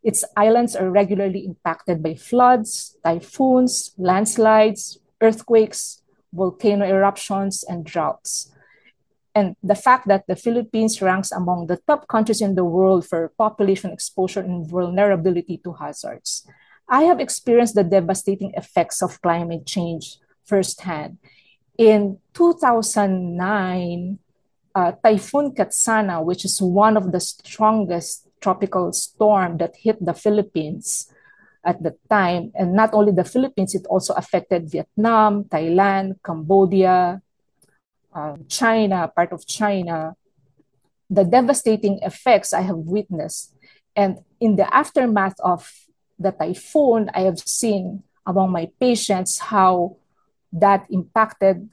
Its 0.03 0.25
islands 0.35 0.75
are 0.75 0.89
regularly 0.91 1.45
impacted 1.45 2.03
by 2.03 2.15
floods, 2.15 2.97
typhoons, 3.03 3.93
landslides, 3.97 4.99
earthquakes, 5.21 6.01
volcano 6.33 6.85
eruptions, 6.85 7.63
and 7.63 7.85
droughts. 7.85 8.51
And 9.33 9.55
the 9.63 9.75
fact 9.75 10.07
that 10.07 10.25
the 10.27 10.35
Philippines 10.35 11.01
ranks 11.01 11.31
among 11.31 11.67
the 11.67 11.79
top 11.87 12.07
countries 12.07 12.41
in 12.41 12.55
the 12.55 12.65
world 12.65 13.07
for 13.07 13.31
population 13.37 13.91
exposure 13.91 14.41
and 14.41 14.67
vulnerability 14.67 15.61
to 15.63 15.73
hazards. 15.73 16.47
I 16.89 17.03
have 17.03 17.19
experienced 17.19 17.75
the 17.75 17.83
devastating 17.83 18.51
effects 18.55 19.01
of 19.01 19.21
climate 19.21 19.65
change 19.65 20.17
firsthand. 20.43 21.19
In 21.77 22.17
2009, 22.33 24.19
uh, 24.77 24.91
Typhoon 25.01 25.57
Ketsana, 25.57 26.23
which 26.23 26.45
is 26.45 26.61
one 26.61 26.97
of 26.97 27.11
the 27.11 27.19
strongest 27.19 28.29
tropical 28.39 28.93
storm 28.93 29.57
that 29.57 29.73
hit 29.81 29.97
the 29.97 30.13
Philippines 30.13 31.09
at 31.65 31.81
the 31.81 31.97
time, 32.07 32.53
and 32.53 32.77
not 32.77 32.93
only 32.93 33.11
the 33.11 33.25
Philippines, 33.25 33.73
it 33.73 33.85
also 33.89 34.13
affected 34.13 34.69
Vietnam, 34.69 35.45
Thailand, 35.45 36.21
Cambodia, 36.23 37.19
uh, 38.13 38.37
China, 38.47 39.09
part 39.09 39.33
of 39.33 39.45
China. 39.47 40.13
The 41.09 41.25
devastating 41.25 41.97
effects 42.03 42.53
I 42.53 42.61
have 42.61 42.77
witnessed, 42.77 43.55
and 43.95 44.19
in 44.39 44.57
the 44.57 44.69
aftermath 44.69 45.39
of 45.41 45.65
the 46.19 46.31
typhoon, 46.31 47.09
I 47.17 47.21
have 47.21 47.39
seen 47.39 48.03
among 48.27 48.51
my 48.51 48.69
patients 48.79 49.39
how 49.39 49.97
that 50.53 50.85
impacted 50.91 51.69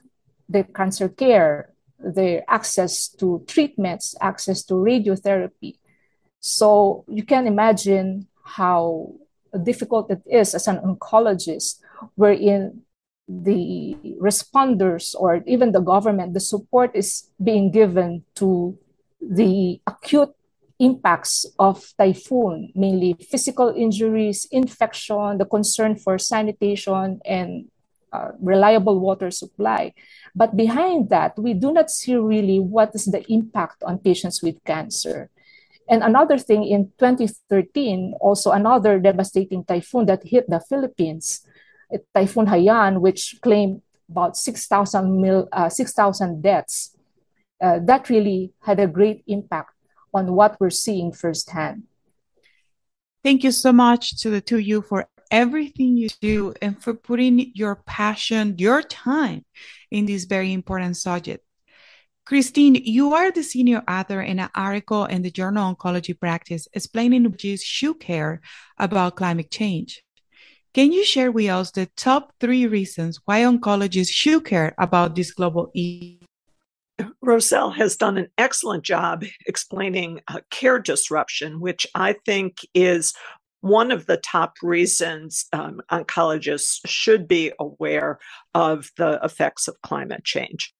their 0.49 0.63
cancer 0.63 1.09
care, 1.09 1.74
their 2.05 2.43
access 2.47 3.09
to 3.17 3.43
treatments, 3.47 4.15
access 4.21 4.63
to 4.63 4.75
radiotherapy. 4.75 5.77
So 6.39 7.05
you 7.07 7.23
can 7.23 7.47
imagine 7.47 8.27
how 8.43 9.13
difficult 9.63 10.11
it 10.11 10.21
is 10.25 10.53
as 10.53 10.67
an 10.67 10.77
oncologist, 10.77 11.79
wherein 12.15 12.81
the 13.27 13.97
responders 14.21 15.15
or 15.17 15.41
even 15.47 15.71
the 15.71 15.81
government, 15.81 16.33
the 16.33 16.39
support 16.39 16.91
is 16.93 17.29
being 17.41 17.71
given 17.71 18.23
to 18.35 18.77
the 19.19 19.81
acute 19.87 20.29
impacts 20.79 21.45
of 21.57 21.93
typhoon, 21.97 22.71
mainly 22.75 23.13
physical 23.13 23.73
injuries, 23.75 24.45
infection, 24.51 25.37
the 25.37 25.45
concern 25.45 25.95
for 25.95 26.19
sanitation 26.19 27.19
and 27.25 27.65
uh, 28.15 28.31
reliable 28.39 28.99
water 28.99 29.29
supply. 29.31 29.93
But 30.35 30.55
behind 30.55 31.09
that, 31.09 31.37
we 31.37 31.53
do 31.53 31.73
not 31.73 31.91
see 31.91 32.15
really 32.15 32.59
what 32.59 32.95
is 32.95 33.05
the 33.05 33.23
impact 33.31 33.83
on 33.83 33.99
patients 33.99 34.41
with 34.41 34.63
cancer. 34.63 35.29
And 35.89 36.01
another 36.01 36.37
thing 36.37 36.63
in 36.63 36.91
2013, 36.97 38.15
also 38.19 38.51
another 38.51 38.99
devastating 38.99 39.63
typhoon 39.63 40.05
that 40.07 40.23
hit 40.23 40.49
the 40.49 40.59
Philippines, 40.59 41.45
Typhoon 42.13 42.47
Haiyan, 42.47 42.99
which 42.99 43.37
claimed 43.41 43.81
about 44.09 44.37
6,000 44.37 45.21
mil, 45.21 45.47
uh, 45.51 45.69
6,000 45.69 46.41
deaths. 46.41 46.95
Uh, 47.61 47.79
that 47.85 48.09
really 48.09 48.51
had 48.61 48.79
a 48.79 48.87
great 48.87 49.23
impact 49.27 49.71
on 50.13 50.33
what 50.33 50.57
we're 50.59 50.69
seeing 50.69 51.11
firsthand. 51.11 51.83
Thank 53.23 53.43
you 53.43 53.51
so 53.51 53.71
much 53.71 54.17
to 54.21 54.29
the 54.29 54.41
two 54.41 54.57
of 54.57 54.61
you 54.61 54.81
for 54.81 55.07
everything 55.31 55.97
you 55.97 56.09
do 56.21 56.53
and 56.61 56.81
for 56.81 56.93
putting 56.93 57.51
your 57.53 57.75
passion, 57.75 58.55
your 58.57 58.81
time 58.81 59.45
in 59.91 60.05
this 60.05 60.25
very 60.25 60.53
important 60.53 60.97
subject. 60.97 61.43
Christine, 62.25 62.75
you 62.75 63.13
are 63.13 63.31
the 63.31 63.43
senior 63.43 63.83
author 63.87 64.19
in 64.19 64.39
an 64.39 64.49
article 64.55 65.05
in 65.05 65.21
the 65.21 65.29
journal 65.29 65.75
Oncology 65.75 66.19
Practice 66.19 66.67
explaining 66.73 67.23
what 67.25 67.59
should 67.59 67.99
care 67.99 68.41
about 68.79 69.15
climate 69.15 69.51
change. 69.51 70.03
Can 70.73 70.91
you 70.91 71.05
share 71.05 71.31
with 71.31 71.49
us 71.49 71.71
the 71.71 71.85
top 71.95 72.33
three 72.39 72.65
reasons 72.67 73.19
why 73.25 73.41
oncologists 73.41 74.09
should 74.11 74.43
care 74.43 74.73
about 74.77 75.15
this 75.15 75.31
global 75.31 75.71
issue? 75.75 76.17
Roselle 77.21 77.71
has 77.71 77.95
done 77.95 78.17
an 78.17 78.27
excellent 78.37 78.83
job 78.83 79.23
explaining 79.45 80.21
uh, 80.27 80.39
care 80.49 80.79
disruption, 80.79 81.59
which 81.59 81.85
I 81.93 82.15
think 82.25 82.57
is 82.73 83.13
one 83.65 83.91
of 83.91 84.05
the 84.05 84.17
top 84.17 84.57
reasons 84.61 85.45
um, 85.51 85.81
oncologists 85.91 86.81
should 86.85 87.27
be 87.27 87.51
aware 87.59 88.19
of 88.53 88.91
the 88.97 89.19
effects 89.23 89.67
of 89.67 89.81
climate 89.81 90.23
change. 90.23 90.71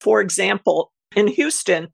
For 0.00 0.22
example, 0.22 0.92
in 1.14 1.26
Houston, 1.26 1.88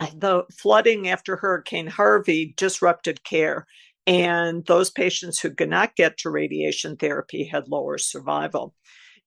the 0.00 0.44
flooding 0.50 1.10
after 1.10 1.36
Hurricane 1.36 1.86
Harvey 1.86 2.54
disrupted 2.56 3.24
care, 3.24 3.66
and 4.06 4.64
those 4.64 4.90
patients 4.90 5.38
who 5.38 5.50
could 5.50 5.68
not 5.68 5.96
get 5.96 6.16
to 6.18 6.30
radiation 6.30 6.96
therapy 6.96 7.44
had 7.44 7.68
lower 7.68 7.98
survival. 7.98 8.74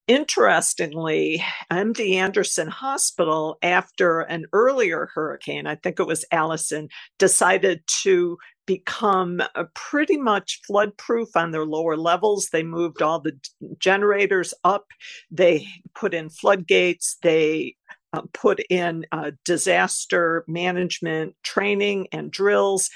Interestingly, 0.07 1.43
MD 1.71 2.15
Anderson 2.15 2.69
Hospital, 2.69 3.59
after 3.61 4.21
an 4.21 4.45
earlier 4.53 5.09
hurricane, 5.13 5.67
I 5.67 5.75
think 5.75 5.99
it 5.99 6.07
was 6.07 6.25
Allison, 6.31 6.89
decided 7.19 7.81
to 8.03 8.39
become 8.67 9.41
pretty 9.73 10.17
much 10.17 10.61
flood 10.67 10.95
proof 10.97 11.35
on 11.35 11.49
their 11.49 11.65
lower 11.65 11.97
levels. 11.97 12.49
They 12.49 12.61
moved 12.61 13.01
all 13.01 13.19
the 13.19 13.39
generators 13.79 14.53
up, 14.63 14.85
they 15.31 15.67
put 15.95 16.13
in 16.13 16.29
floodgates, 16.29 17.17
they 17.23 17.75
uh, 18.13 18.21
put 18.33 18.59
in 18.69 19.05
uh, 19.11 19.31
disaster 19.43 20.45
management 20.47 21.35
training 21.43 22.07
and 22.11 22.31
drills 22.31 22.89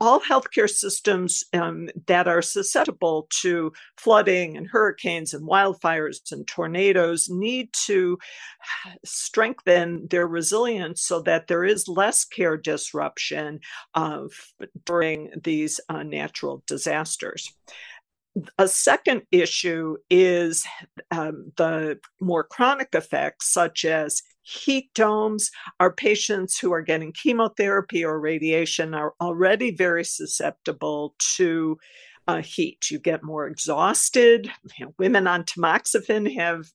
all 0.00 0.20
healthcare 0.20 0.68
systems 0.68 1.44
um, 1.52 1.88
that 2.06 2.28
are 2.28 2.42
susceptible 2.42 3.28
to 3.42 3.72
flooding 3.96 4.56
and 4.56 4.68
hurricanes 4.68 5.32
and 5.32 5.48
wildfires 5.48 6.32
and 6.32 6.46
tornadoes 6.46 7.28
need 7.30 7.72
to 7.72 8.18
strengthen 9.04 10.06
their 10.08 10.26
resilience 10.26 11.02
so 11.02 11.20
that 11.22 11.46
there 11.46 11.64
is 11.64 11.88
less 11.88 12.24
care 12.24 12.56
disruption 12.56 13.60
during 14.84 15.30
these 15.42 15.80
uh, 15.88 16.02
natural 16.02 16.62
disasters. 16.66 17.52
A 18.58 18.68
second 18.68 19.22
issue 19.32 19.96
is 20.08 20.64
um, 21.10 21.52
the 21.56 21.98
more 22.20 22.44
chronic 22.44 22.90
effects, 22.94 23.52
such 23.52 23.84
as 23.84 24.22
heat 24.42 24.92
domes. 24.94 25.50
Our 25.80 25.92
patients 25.92 26.58
who 26.58 26.72
are 26.72 26.82
getting 26.82 27.12
chemotherapy 27.12 28.04
or 28.04 28.20
radiation 28.20 28.94
are 28.94 29.14
already 29.20 29.74
very 29.74 30.04
susceptible 30.04 31.14
to 31.36 31.76
uh, 32.28 32.42
heat. 32.42 32.90
You 32.90 32.98
get 33.00 33.24
more 33.24 33.46
exhausted. 33.46 34.50
You 34.78 34.86
know, 34.86 34.94
women 34.98 35.26
on 35.26 35.44
tamoxifen 35.44 36.36
have 36.36 36.66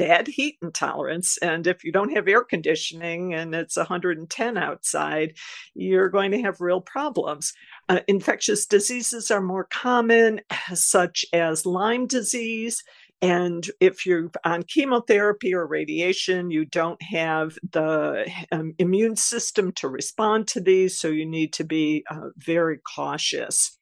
bad 0.00 0.26
heat 0.26 0.56
intolerance. 0.62 1.36
And 1.38 1.66
if 1.66 1.84
you 1.84 1.92
don't 1.92 2.14
have 2.14 2.26
air 2.26 2.42
conditioning 2.42 3.34
and 3.34 3.54
it's 3.54 3.76
110 3.76 4.56
outside, 4.56 5.34
you're 5.74 6.08
going 6.08 6.30
to 6.30 6.40
have 6.40 6.60
real 6.60 6.80
problems. 6.80 7.52
Uh, 7.88 8.00
infectious 8.08 8.64
diseases 8.64 9.30
are 9.30 9.42
more 9.42 9.64
common, 9.64 10.40
such 10.74 11.26
as 11.32 11.66
Lyme 11.66 12.06
disease 12.06 12.82
and 13.22 13.70
if 13.80 14.06
you're 14.06 14.30
on 14.44 14.62
chemotherapy 14.62 15.54
or 15.54 15.66
radiation, 15.66 16.50
you 16.50 16.64
don't 16.64 17.00
have 17.02 17.58
the 17.70 18.30
um, 18.50 18.74
immune 18.78 19.16
system 19.16 19.72
to 19.72 19.88
respond 19.88 20.48
to 20.48 20.60
these, 20.60 20.98
so 20.98 21.08
you 21.08 21.26
need 21.26 21.52
to 21.54 21.64
be 21.64 22.02
uh, 22.10 22.30
very 22.38 22.78
cautious. 22.78 23.78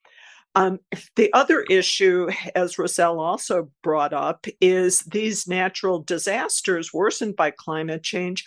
Um, 0.58 0.80
the 1.14 1.32
other 1.34 1.62
issue, 1.70 2.28
as 2.56 2.80
Roselle 2.80 3.20
also 3.20 3.70
brought 3.84 4.12
up, 4.12 4.44
is 4.60 5.02
these 5.02 5.46
natural 5.46 6.00
disasters 6.00 6.92
worsened 6.92 7.36
by 7.36 7.52
climate 7.52 8.02
change 8.02 8.44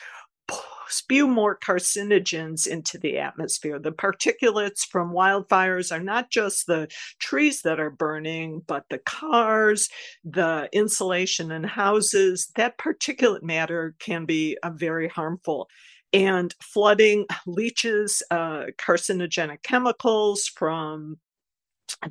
spew 0.90 1.26
more 1.26 1.58
carcinogens 1.58 2.68
into 2.68 2.98
the 2.98 3.18
atmosphere. 3.18 3.80
The 3.80 3.94
particulates 3.94 4.82
from 4.86 5.14
wildfires 5.14 5.90
are 5.90 6.04
not 6.04 6.30
just 6.30 6.68
the 6.68 6.90
trees 7.20 7.62
that 7.62 7.80
are 7.80 7.90
burning, 7.90 8.62
but 8.68 8.84
the 8.90 8.98
cars, 8.98 9.88
the 10.26 10.68
insulation 10.74 11.50
in 11.50 11.64
houses. 11.64 12.52
That 12.58 12.78
particulate 12.78 13.42
matter 13.42 13.96
can 14.00 14.26
be 14.26 14.58
uh, 14.64 14.72
very 14.72 15.08
harmful. 15.08 15.70
And 16.12 16.54
flooding 16.62 17.26
leaches 17.48 18.22
uh, 18.32 18.66
carcinogenic 18.78 19.64
chemicals 19.64 20.46
from 20.46 21.16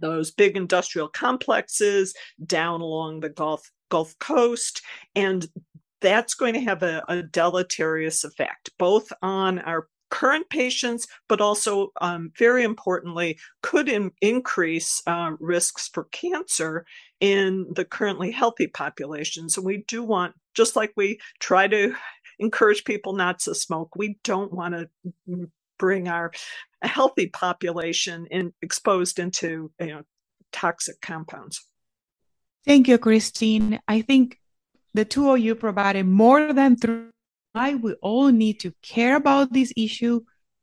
those 0.01 0.31
big 0.31 0.57
industrial 0.57 1.09
complexes 1.09 2.15
down 2.45 2.81
along 2.81 3.21
the 3.21 3.29
Gulf 3.29 3.71
Gulf 3.91 4.19
Coast, 4.19 4.83
and 5.15 5.49
that's 6.01 6.35
going 6.35 6.55
to 6.55 6.61
have 6.61 6.83
a, 6.83 7.03
a 7.09 7.23
deleterious 7.23 8.25
effect 8.25 8.71
both 8.79 9.13
on 9.23 9.59
our 9.61 9.89
current 10.11 10.49
patients, 10.51 11.07
but 11.29 11.41
also 11.41 11.93
um, 12.01 12.33
very 12.37 12.65
importantly, 12.65 13.39
could 13.63 13.89
in, 13.89 14.11
increase 14.21 15.03
uh, 15.07 15.33
risks 15.39 15.89
for 15.93 16.05
cancer 16.05 16.85
in 17.21 17.67
the 17.75 17.85
currently 17.85 18.31
healthy 18.31 18.67
population. 18.67 19.49
So 19.49 19.63
we 19.63 19.85
do 19.89 20.03
want, 20.03 20.35
just 20.55 20.77
like 20.77 20.93
we 20.97 21.21
try 21.39 21.69
to 21.69 21.95
encourage 22.39 22.85
people 22.85 23.13
not 23.13 23.39
to 23.41 23.55
smoke, 23.55 23.95
we 23.97 24.19
don't 24.25 24.53
want 24.53 24.75
to 24.75 25.51
bring 25.81 26.07
our 26.07 26.31
healthy 26.83 27.29
population 27.29 28.27
in, 28.31 28.53
exposed 28.63 29.19
into 29.19 29.73
you 29.81 29.87
know, 29.87 30.03
toxic 30.53 31.01
compounds. 31.01 31.67
Thank 32.67 32.87
you, 32.87 32.99
Christine. 32.99 33.81
I 33.89 34.03
think 34.03 34.39
the 34.93 35.07
two 35.07 35.31
of 35.31 35.39
you 35.39 35.55
provided 35.55 36.05
more 36.05 36.53
than 36.53 36.77
three 36.77 37.07
why 37.53 37.75
we 37.75 37.95
all 37.95 38.29
need 38.29 38.61
to 38.61 38.73
care 38.81 39.17
about 39.17 39.53
this 39.53 39.73
issue, 39.77 40.21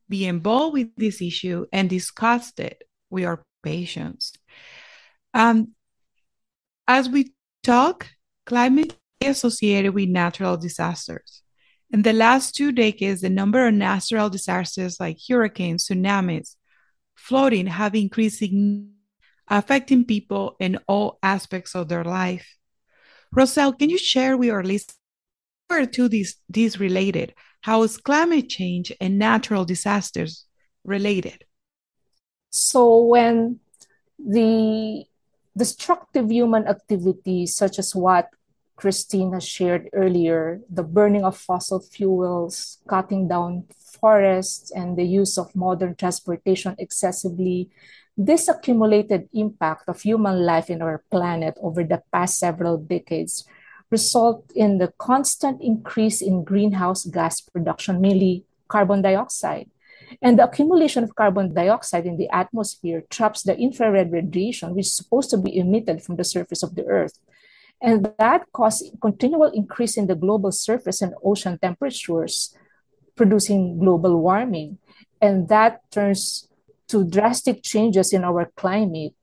be 0.07 0.25
involved 0.25 0.73
with 0.73 0.95
this 0.95 1.21
issue, 1.21 1.65
and 1.73 1.89
discuss 1.89 2.53
it 2.57 2.83
with 3.09 3.25
our 3.25 3.43
patients. 3.61 4.31
Um, 5.33 5.73
as 6.87 7.09
we 7.09 7.33
talk, 7.63 8.07
climate 8.45 8.95
is 9.19 9.37
associated 9.37 9.93
with 9.93 10.07
natural 10.07 10.55
disasters. 10.55 11.43
In 11.91 12.01
the 12.01 12.13
last 12.13 12.55
two 12.55 12.71
decades, 12.71 13.21
the 13.21 13.29
number 13.29 13.67
of 13.67 13.73
natural 13.73 14.29
disasters 14.29 14.99
like 14.99 15.17
hurricanes, 15.27 15.87
tsunamis, 15.87 16.55
flooding 17.15 17.67
have 17.67 17.95
increased, 17.95 18.43
affecting 19.47 20.03
people 20.03 20.57
in 20.59 20.79
all 20.87 21.17
aspects 21.23 21.75
of 21.75 21.87
their 21.87 22.03
life. 22.03 22.55
Roselle, 23.31 23.73
can 23.73 23.89
you 23.89 23.97
share 23.97 24.37
with 24.37 24.49
our 24.49 24.63
listeners 24.63 24.97
two 25.91 26.09
these 26.09 26.37
these 26.49 26.79
related? 26.79 27.33
How 27.61 27.83
is 27.83 27.97
climate 27.97 28.49
change 28.49 28.91
and 29.01 29.17
natural 29.17 29.65
disasters 29.65 30.45
related? 30.83 31.45
So 32.49 33.03
when 33.03 33.59
the 34.19 35.05
destructive 35.55 36.31
human 36.31 36.67
activities 36.67 37.55
such 37.55 37.79
as 37.79 37.95
what 37.95 38.29
Christine 38.77 39.33
has 39.33 39.43
shared 39.43 39.89
earlier, 39.91 40.61
the 40.69 40.83
burning 40.83 41.25
of 41.25 41.35
fossil 41.35 41.79
fuels, 41.79 42.77
cutting 42.87 43.27
down 43.27 43.65
forests, 43.99 44.71
and 44.71 44.95
the 44.95 45.03
use 45.03 45.37
of 45.37 45.55
modern 45.55 45.95
transportation 45.95 46.75
excessively, 46.77 47.69
this 48.15 48.47
accumulated 48.47 49.29
impact 49.33 49.89
of 49.89 50.01
human 50.01 50.45
life 50.45 50.69
in 50.69 50.81
our 50.81 51.03
planet 51.11 51.57
over 51.61 51.83
the 51.83 52.01
past 52.11 52.39
several 52.39 52.77
decades 52.77 53.45
result 53.89 54.51
in 54.55 54.77
the 54.77 54.93
constant 54.97 55.61
increase 55.61 56.21
in 56.21 56.43
greenhouse 56.43 57.05
gas 57.05 57.41
production, 57.41 58.01
mainly 58.01 58.45
carbon 58.67 59.01
dioxide. 59.01 59.69
And 60.21 60.39
the 60.39 60.45
accumulation 60.45 61.03
of 61.03 61.15
carbon 61.15 61.53
dioxide 61.53 62.05
in 62.05 62.17
the 62.17 62.29
atmosphere 62.29 63.03
traps 63.09 63.43
the 63.43 63.57
infrared 63.57 64.11
radiation, 64.11 64.75
which 64.75 64.87
is 64.87 64.95
supposed 64.95 65.29
to 65.31 65.37
be 65.37 65.57
emitted 65.57 66.01
from 66.01 66.15
the 66.15 66.23
surface 66.23 66.63
of 66.63 66.75
the 66.75 66.85
Earth. 66.85 67.19
And 67.81 68.11
that 68.17 68.51
causes 68.51 68.91
continual 69.01 69.51
increase 69.51 69.97
in 69.97 70.07
the 70.07 70.15
global 70.15 70.51
surface 70.51 71.01
and 71.01 71.13
ocean 71.23 71.59
temperatures, 71.61 72.55
producing 73.15 73.79
global 73.79 74.19
warming. 74.19 74.79
And 75.21 75.47
that 75.49 75.81
turns 75.91 76.47
to 76.87 77.03
drastic 77.03 77.63
changes 77.63 78.13
in 78.13 78.23
our 78.23 78.51
climate, 78.55 79.13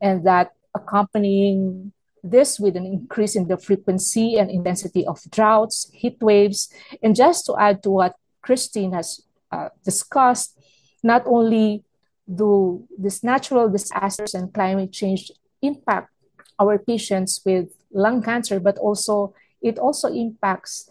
and 0.00 0.24
that 0.26 0.52
accompanying 0.74 1.92
this 2.22 2.58
with 2.58 2.76
an 2.76 2.86
increase 2.86 3.36
in 3.36 3.48
the 3.48 3.56
frequency 3.56 4.36
and 4.36 4.50
intensity 4.50 5.06
of 5.06 5.20
droughts, 5.30 5.90
heat 5.92 6.16
waves, 6.20 6.72
and 7.02 7.14
just 7.16 7.46
to 7.46 7.56
add 7.58 7.82
to 7.82 7.90
what 7.90 8.14
Christine 8.42 8.92
has 8.92 9.22
uh, 9.52 9.68
discussed, 9.84 10.58
not 11.02 11.22
only 11.26 11.84
do 12.32 12.86
these 12.98 13.24
natural 13.24 13.68
disasters 13.68 14.34
and 14.34 14.52
climate 14.52 14.92
change 14.92 15.30
impact 15.62 16.10
our 16.58 16.78
patients 16.78 17.40
with 17.44 17.68
lung 17.92 18.22
cancer, 18.22 18.60
but 18.60 18.78
also 18.78 19.34
it 19.62 19.78
also 19.78 20.08
impacts 20.08 20.90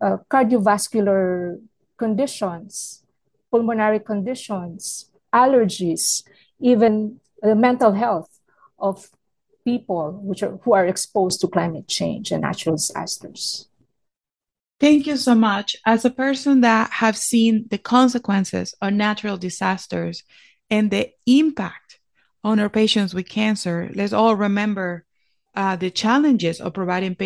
uh, 0.00 0.16
cardiovascular 0.30 1.60
conditions, 1.96 3.04
pulmonary 3.50 4.00
conditions, 4.00 5.10
allergies, 5.32 6.24
even 6.60 7.20
the 7.40 7.54
mental 7.54 7.92
health 7.92 8.40
of 8.78 9.10
people 9.64 10.20
which 10.22 10.42
are, 10.42 10.58
who 10.62 10.74
are 10.74 10.86
exposed 10.86 11.40
to 11.40 11.48
climate 11.48 11.88
change 11.88 12.32
and 12.32 12.42
natural 12.42 12.76
disasters. 12.76 13.68
Thank 14.80 15.06
you 15.06 15.16
so 15.16 15.36
much. 15.36 15.76
As 15.86 16.04
a 16.04 16.10
person 16.10 16.62
that 16.62 16.90
have 16.90 17.16
seen 17.16 17.66
the 17.70 17.78
consequences 17.78 18.74
of 18.82 18.92
natural 18.92 19.36
disasters 19.36 20.24
and 20.68 20.90
the 20.90 21.10
impact 21.26 22.00
on 22.42 22.58
our 22.58 22.68
patients 22.68 23.14
with 23.14 23.28
cancer, 23.28 23.90
let's 23.94 24.12
all 24.12 24.34
remember 24.34 25.04
uh, 25.54 25.76
the 25.76 25.90
challenges 25.90 26.60
of 26.60 26.74
providing 26.74 27.16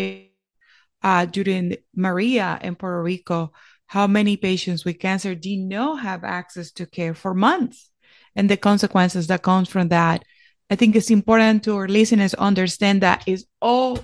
uh, 1.03 1.25
during 1.25 1.75
Maria 1.95 2.59
in 2.61 2.75
Puerto 2.75 3.01
Rico. 3.01 3.51
How 3.87 4.07
many 4.07 4.35
patients 4.35 4.83
with 4.83 4.99
cancer 4.99 5.33
did 5.33 5.59
not 5.59 6.01
have 6.01 6.23
access 6.23 6.71
to 6.73 6.85
care 6.85 7.13
for 7.13 7.33
months, 7.33 7.89
and 8.35 8.49
the 8.49 8.57
consequences 8.57 9.27
that 9.27 9.43
comes 9.43 9.69
from 9.69 9.89
that 9.89 10.23
I 10.69 10.75
think 10.75 10.95
it's 10.95 11.09
important 11.09 11.63
to 11.63 11.75
our 11.77 11.87
listeners 11.87 12.33
understand 12.33 13.01
that 13.01 13.23
is 13.25 13.45
all 13.61 13.99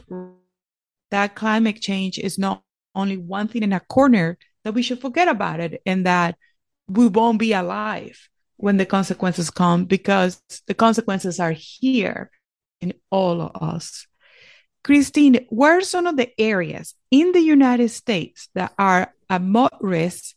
that 1.12 1.36
climate 1.36 1.81
change 1.81 2.17
is 2.17 2.39
not 2.39 2.63
only 2.95 3.17
one 3.17 3.47
thing 3.47 3.63
in 3.63 3.73
a 3.73 3.79
corner 3.81 4.38
that 4.63 4.73
we 4.73 4.81
should 4.81 5.01
forget 5.01 5.27
about 5.27 5.59
it 5.59 5.81
and 5.86 6.05
that 6.05 6.38
we 6.88 7.07
won't 7.07 7.39
be 7.39 7.53
alive 7.53 8.29
when 8.57 8.77
the 8.77 8.86
consequences 8.86 9.49
come 9.49 9.86
because 9.86 10.41
the 10.67 10.73
consequences 10.73 11.39
are 11.39 11.51
here 11.51 12.31
in 12.79 12.93
all 13.09 13.41
of 13.41 13.51
us. 13.62 14.07
Christine, 14.84 15.46
where 15.50 15.78
are 15.78 15.82
some 15.82 16.08
of 16.08 16.17
the 16.17 16.30
areas 16.39 16.93
in 17.10 17.32
the 17.32 17.39
United 17.39 17.89
States 17.89 18.50
that 18.54 18.74
are 18.78 19.13
at 19.30 19.41
more 19.41 19.69
risk 19.80 20.36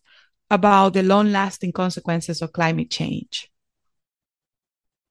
about 0.51 0.95
the 0.95 1.03
long 1.03 1.33
lasting 1.33 1.73
consequences 1.73 2.41
of 2.41 2.53
climate 2.53 2.91
change? 2.91 3.51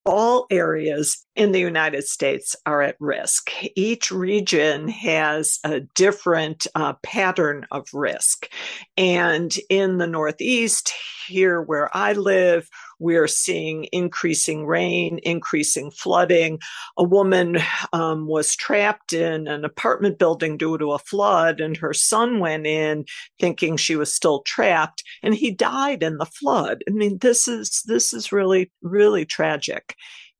all 0.05 0.45
areas 0.51 1.25
in 1.35 1.51
the 1.51 1.59
United 1.59 2.03
States 2.03 2.55
are 2.65 2.81
at 2.81 2.95
risk. 2.99 3.51
Each 3.75 4.11
region 4.11 4.87
has 4.87 5.59
a 5.63 5.81
different 5.95 6.67
uh, 6.75 6.93
pattern 7.01 7.65
of 7.71 7.87
risk. 7.91 8.47
And 8.95 9.53
in 9.69 9.97
the 9.97 10.07
Northeast, 10.07 10.93
here 11.27 11.59
where 11.61 11.89
I 11.95 12.13
live, 12.13 12.69
we're 12.99 13.27
seeing 13.27 13.87
increasing 13.91 14.65
rain, 14.65 15.19
increasing 15.23 15.91
flooding. 15.91 16.59
A 16.97 17.03
woman 17.03 17.57
um, 17.93 18.27
was 18.27 18.55
trapped 18.55 19.13
in 19.13 19.47
an 19.47 19.65
apartment 19.65 20.19
building 20.19 20.57
due 20.57 20.77
to 20.77 20.91
a 20.91 20.99
flood, 20.99 21.59
and 21.59 21.77
her 21.77 21.93
son 21.93 22.39
went 22.39 22.65
in 22.65 23.05
thinking 23.39 23.77
she 23.77 23.95
was 23.95 24.13
still 24.13 24.41
trapped, 24.43 25.03
and 25.23 25.33
he 25.35 25.51
died 25.51 26.03
in 26.03 26.17
the 26.17 26.25
flood. 26.25 26.83
I 26.87 26.91
mean, 26.91 27.17
this 27.19 27.47
is 27.47 27.83
this 27.85 28.13
is 28.13 28.31
really 28.31 28.71
really 28.81 29.25
tragic 29.25 29.95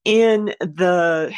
in 0.05 0.53
the 0.59 1.33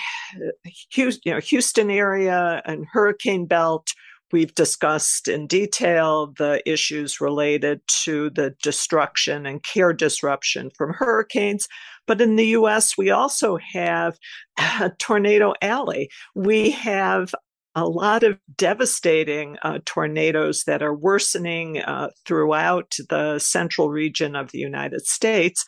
Houston, 0.92 1.22
you 1.26 1.32
know, 1.34 1.40
Houston 1.40 1.90
area 1.90 2.62
and 2.66 2.86
hurricane 2.92 3.46
belt 3.46 3.94
we've 4.32 4.56
discussed 4.56 5.28
in 5.28 5.48
detail 5.48 6.34
the 6.38 6.62
issues 6.66 7.22
related 7.22 7.82
to 7.88 8.30
the 8.32 8.56
destruction 8.62 9.46
and 9.46 9.64
care 9.64 9.94
disruption 9.94 10.70
from 10.78 10.94
hurricanes 10.94 11.68
but 12.08 12.22
in 12.22 12.38
the 12.38 12.48
US 12.48 12.98
we 12.98 13.12
also 13.12 13.58
have 13.74 14.18
tornado 14.98 15.54
alley. 15.62 16.10
We 16.34 16.72
have 16.72 17.36
a 17.76 17.86
lot 17.86 18.24
of 18.24 18.40
devastating 18.56 19.58
uh, 19.62 19.80
tornadoes 19.86 20.64
that 20.64 20.82
are 20.82 20.96
worsening 20.96 21.80
uh, 21.82 22.10
throughout 22.26 22.96
the 23.10 23.38
central 23.38 23.92
region 23.92 24.36
of 24.36 24.52
the 24.52 24.58
United 24.58 25.06
States 25.06 25.64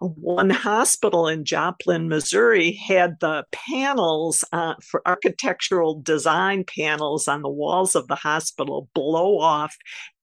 one 0.00 0.50
hospital 0.50 1.28
in 1.28 1.44
Joplin, 1.44 2.08
Missouri 2.08 2.72
had 2.72 3.20
the 3.20 3.44
panels 3.52 4.44
uh, 4.52 4.74
for 4.82 5.02
architectural 5.06 6.00
design 6.00 6.64
panels 6.64 7.28
on 7.28 7.42
the 7.42 7.48
walls 7.48 7.94
of 7.94 8.08
the 8.08 8.14
hospital 8.14 8.88
blow 8.94 9.38
off 9.38 9.76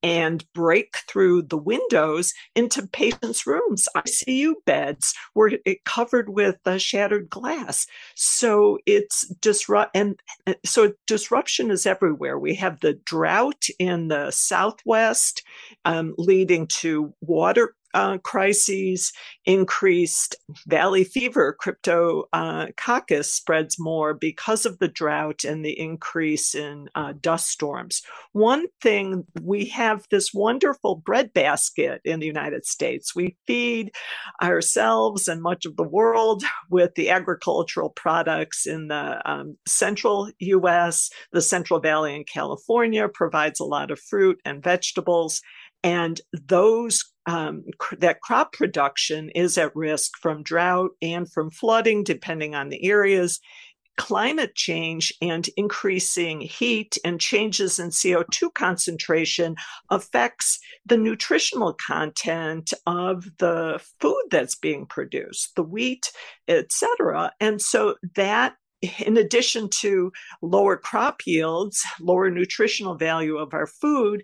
and 0.04 0.44
break 0.54 0.98
through 1.08 1.44
the 1.44 1.58
windows 1.58 2.34
into 2.56 2.88
patients' 2.88 3.46
rooms. 3.46 3.88
ICU 3.96 4.54
beds 4.66 5.14
were 5.36 5.52
eh, 5.66 5.76
covered 5.86 6.30
with 6.30 6.58
uh, 6.66 6.78
shattered 6.78 7.30
glass. 7.30 7.86
So 8.16 8.80
it's 8.86 9.28
disrupt 9.42 9.96
and 9.96 10.20
uh, 10.48 10.54
so 10.66 10.94
disruption 11.06 11.72
is 11.72 11.86
everywhere. 11.86 12.40
We 12.40 12.56
have 12.56 12.80
the 12.80 12.94
drought 13.06 13.66
in 13.80 14.08
the 14.08 14.32
southwest, 14.32 15.44
um, 15.86 16.16
leading 16.18 16.68
to 16.80 17.14
water 17.22 17.76
uh, 17.94 18.18
crises, 18.20 19.12
increased 19.46 20.36
valley 20.68 21.04
fever, 21.04 21.56
cryptococcus 21.62 23.20
uh, 23.20 23.24
spreads 23.24 23.80
more 23.80 24.14
because 24.14 24.66
of 24.66 24.80
the 24.80 24.88
drought 24.88 25.44
and 25.44 25.66
the 25.66 25.78
increase 25.78 26.56
in 26.56 26.90
uh, 26.96 27.14
dust 27.20 27.48
storms. 27.50 28.02
One 28.34 28.68
thing 28.82 29.26
we 29.42 29.66
have 29.66 30.06
this 30.12 30.34
wonderful 30.34 30.96
bread 30.96 31.34
basket 31.34 32.02
in 32.06 32.20
the 32.20 32.26
United 32.28 32.66
States. 32.66 33.16
We 33.16 33.38
feed 33.48 33.92
ourselves 34.42 35.28
and 35.28 35.42
much 35.42 35.66
of 35.66 35.76
the 35.76 35.88
world 35.88 36.44
with 36.70 36.96
the 36.96 37.10
agricultural 37.10 37.90
products 37.90 38.66
in 38.66 38.88
the 38.88 39.22
um, 39.30 39.58
central 39.68 40.30
US. 40.40 41.10
The 41.32 41.42
Central 41.42 41.80
Valley 41.80 42.16
in 42.16 42.24
California 42.24 43.08
provides 43.08 43.60
a 43.60 43.66
lot 43.66 43.92
of 43.92 44.00
fruit 44.00 44.40
and 44.46 44.64
vegetables 44.64 45.42
and 45.84 46.22
those 46.32 47.11
um, 47.26 47.64
cr- 47.78 47.96
that 47.98 48.22
crop 48.22 48.54
production 48.54 49.30
is 49.32 49.58
at 49.58 49.76
risk 49.76 50.12
from 50.22 50.44
drought 50.44 50.92
and 51.02 51.32
from 51.32 51.52
flooding, 51.52 52.04
depending 52.04 52.56
on 52.56 52.70
the 52.70 52.84
areas. 52.84 53.40
climate 53.98 54.56
change 54.56 55.14
and 55.22 55.50
increasing 55.58 56.42
heat 56.42 56.98
and 57.04 57.20
changes 57.20 57.78
in 57.78 57.90
CO2 57.90 58.52
concentration 58.54 59.56
affects 59.92 60.60
the 60.86 60.98
nutritional 60.98 61.74
content 61.74 62.74
of 62.88 63.26
the 63.38 63.80
food 64.00 64.24
that's 64.32 64.56
being 64.56 64.86
produced, 64.88 65.56
the 65.56 65.62
wheat, 65.64 66.10
etc. 66.48 67.32
And 67.40 67.62
so 67.62 67.96
that 68.16 68.56
in 69.00 69.18
addition 69.18 69.70
to 69.70 70.12
lower 70.42 70.78
crop 70.78 71.22
yields, 71.26 71.84
lower 72.00 72.30
nutritional 72.30 72.96
value 72.96 73.38
of 73.38 73.54
our 73.54 73.68
food, 73.68 74.24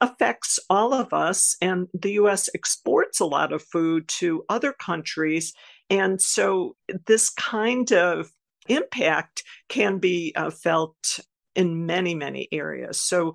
affects 0.00 0.58
all 0.68 0.94
of 0.94 1.12
us. 1.12 1.56
And 1.60 1.88
the 1.92 2.12
US 2.12 2.48
exports 2.54 3.20
a 3.20 3.26
lot 3.26 3.52
of 3.52 3.62
food 3.62 4.08
to 4.18 4.44
other 4.48 4.72
countries. 4.72 5.52
And 5.88 6.20
so 6.20 6.76
this 7.06 7.30
kind 7.30 7.92
of 7.92 8.30
impact 8.68 9.42
can 9.68 9.98
be 9.98 10.32
uh, 10.36 10.50
felt 10.50 11.20
in 11.56 11.84
many, 11.84 12.14
many 12.14 12.48
areas. 12.52 13.00
So 13.00 13.34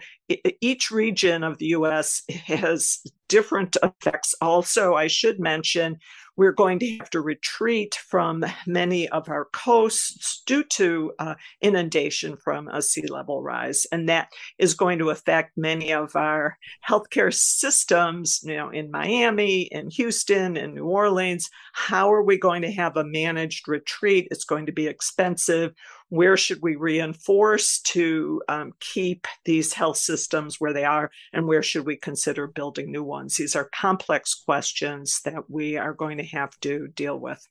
each 0.61 0.89
region 0.89 1.43
of 1.43 1.57
the 1.57 1.67
US 1.67 2.23
has 2.45 2.99
different 3.27 3.75
effects. 3.83 4.33
Also, 4.41 4.93
I 4.93 5.07
should 5.07 5.39
mention 5.39 5.97
we're 6.37 6.51
going 6.51 6.79
to 6.79 6.97
have 6.97 7.09
to 7.11 7.21
retreat 7.21 7.95
from 7.95 8.43
many 8.67 9.07
of 9.09 9.29
our 9.29 9.45
coasts 9.53 10.41
due 10.45 10.63
to 10.63 11.13
uh, 11.19 11.35
inundation 11.61 12.35
from 12.37 12.67
a 12.67 12.81
sea 12.81 13.07
level 13.07 13.41
rise. 13.41 13.85
And 13.91 14.09
that 14.09 14.29
is 14.57 14.73
going 14.73 14.99
to 14.99 15.09
affect 15.09 15.57
many 15.57 15.93
of 15.93 16.15
our 16.15 16.57
healthcare 16.87 17.33
systems, 17.33 18.41
you 18.43 18.55
know, 18.55 18.69
in 18.69 18.91
Miami, 18.91 19.63
in 19.63 19.89
Houston, 19.91 20.57
in 20.57 20.75
New 20.75 20.85
Orleans. 20.85 21.49
How 21.73 22.11
are 22.11 22.23
we 22.23 22.37
going 22.37 22.61
to 22.63 22.71
have 22.71 22.97
a 22.97 23.03
managed 23.03 23.67
retreat? 23.67 24.27
It's 24.31 24.45
going 24.45 24.65
to 24.65 24.71
be 24.71 24.87
expensive 24.87 25.73
where 26.09 26.37
should 26.37 26.61
we 26.61 26.75
reinforce 26.75 27.81
to 27.81 28.41
um, 28.47 28.73
keep 28.79 29.27
these 29.43 29.73
health 29.73 29.97
systems 29.97 30.59
where 30.59 30.73
they 30.73 30.85
are 30.85 31.09
and 31.33 31.47
where 31.47 31.63
should 31.63 31.85
we 31.85 31.95
consider 31.95 32.47
building 32.47 32.91
new 32.91 33.03
ones 33.03 33.35
these 33.35 33.55
are 33.55 33.69
complex 33.75 34.33
questions 34.33 35.21
that 35.25 35.49
we 35.49 35.77
are 35.77 35.93
going 35.93 36.17
to 36.17 36.25
have 36.25 36.57
to 36.59 36.87
deal 36.89 37.17
with 37.19 37.47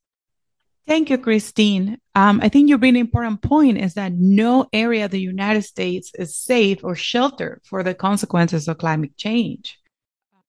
Thank 0.87 1.09
you, 1.09 1.17
Christine. 1.17 1.99
Um, 2.15 2.41
I 2.43 2.51
think 2.51 2.69
you 2.69 2.77
bring 2.77 2.97
an 2.97 3.01
important 3.01 3.41
point 3.41 3.79
is 3.79 3.95
that 3.95 4.13
no 4.13 4.69
area 4.71 5.07
of 5.07 5.13
the 5.13 5.21
United 5.21 5.63
States 5.63 6.13
is 6.19 6.37
safe 6.37 6.85
or 6.85 6.95
sheltered 6.95 7.63
for 7.65 7.83
the 7.83 7.95
consequences 7.95 8.69
of 8.69 8.77
climate 8.77 9.17
change. 9.17 9.79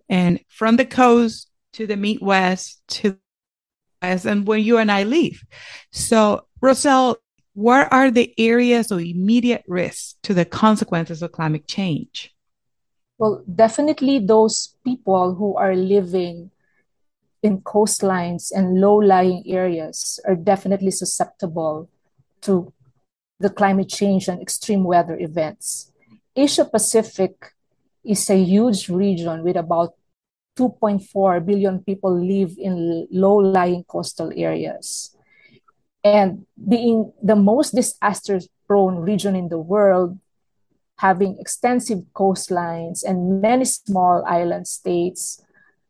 And 0.09 0.41
from 0.49 0.75
the 0.75 0.85
coast 0.85 1.49
to 1.73 1.87
the 1.87 1.95
Midwest 1.95 2.81
to 2.87 3.11
the 3.11 3.19
West, 4.01 4.25
and 4.25 4.45
when 4.45 4.61
you 4.61 4.77
and 4.77 4.91
I 4.91 5.03
leave. 5.03 5.41
So, 5.91 6.47
Roselle, 6.61 7.17
what 7.55 7.87
are 7.91 8.11
the 8.11 8.33
areas 8.37 8.91
of 8.91 8.99
immediate 8.99 9.63
risk 9.65 10.17
to 10.23 10.33
the 10.33 10.43
consequences 10.43 11.23
of 11.23 11.31
climate 11.31 11.67
change? 11.67 12.35
Well, 13.17 13.43
definitely 13.47 14.19
those 14.19 14.75
people 14.83 15.35
who 15.35 15.55
are 15.55 15.73
living 15.73 16.51
in 17.41 17.61
coastlines 17.61 18.51
and 18.53 18.81
low 18.81 18.95
lying 18.95 19.43
areas 19.47 20.19
are 20.27 20.35
definitely 20.35 20.91
susceptible 20.91 21.89
to 22.41 22.73
the 23.39 23.49
climate 23.49 23.87
change 23.87 24.27
and 24.27 24.41
extreme 24.41 24.83
weather 24.83 25.17
events. 25.17 25.93
Asia 26.35 26.65
Pacific 26.65 27.53
is 28.03 28.29
a 28.29 28.37
huge 28.37 28.89
region 28.89 29.43
with 29.43 29.55
about 29.55 29.93
2.4 30.57 31.45
billion 31.45 31.79
people 31.79 32.19
live 32.19 32.57
in 32.57 33.07
low 33.11 33.35
lying 33.37 33.85
coastal 33.85 34.31
areas. 34.35 35.14
And 36.05 36.45
being 36.55 37.11
the 37.23 37.35
most 37.35 37.73
disaster 37.73 38.39
prone 38.67 38.97
region 38.97 39.35
in 39.35 39.49
the 39.49 39.57
world, 39.57 40.19
having 40.99 41.35
extensive 41.39 42.05
coastlines 42.13 43.03
and 43.03 43.41
many 43.41 43.65
small 43.65 44.23
island 44.27 44.67
states, 44.67 45.41